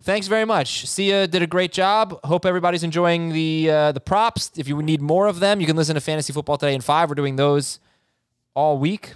[0.02, 0.86] Thanks very much.
[0.86, 2.20] Sia did a great job.
[2.24, 4.50] Hope everybody's enjoying the uh, the props.
[4.56, 7.08] If you need more of them, you can listen to Fantasy Football Today in five.
[7.08, 7.80] We're doing those
[8.54, 9.14] all week.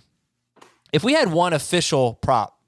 [0.92, 2.58] If we had one official prop,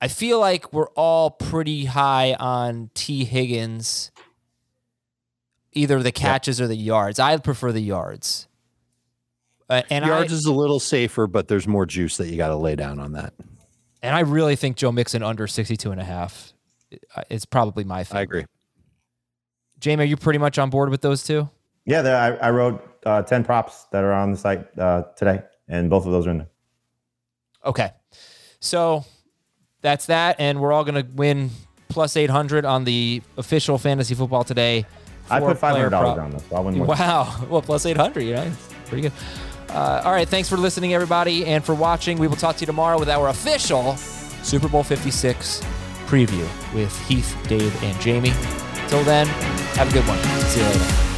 [0.00, 4.10] I feel like we're all pretty high on Tee Higgins,
[5.72, 7.18] either the catches or the yards.
[7.18, 8.48] I prefer the yards.
[9.68, 12.48] Uh, and Yards I, is a little safer, but there's more juice that you got
[12.48, 13.32] to lay down on that.
[14.02, 16.52] And I really think Joe Mixon under 62 and a half
[17.30, 18.18] is probably my favorite.
[18.18, 18.44] I agree.
[19.78, 21.48] Jamie, are you pretty much on board with those two?
[21.86, 25.88] Yeah, I, I wrote uh, 10 props that are on the site uh, today, and
[25.88, 26.50] both of those are in there.
[27.64, 27.90] Okay.
[28.60, 29.04] So
[29.80, 30.36] that's that.
[30.38, 31.50] And we're all going to win
[31.88, 34.86] plus 800 on the official fantasy football today.
[35.30, 36.86] I put $500 on this, so I'll win more.
[36.88, 37.44] Wow.
[37.48, 39.12] Well, plus 800, you know, it's pretty good.
[39.70, 40.28] Uh, all right.
[40.28, 42.18] Thanks for listening, everybody, and for watching.
[42.18, 43.96] We will talk to you tomorrow with our official
[44.42, 45.60] Super Bowl 56
[46.06, 48.34] preview with Heath, Dave, and Jamie.
[48.88, 49.26] Till then,
[49.76, 50.18] have a good one.
[50.48, 51.08] See you later.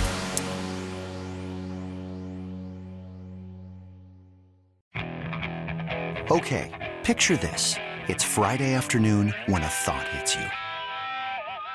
[6.31, 7.77] Okay, picture this.
[8.09, 10.47] It's Friday afternoon when a thought hits you.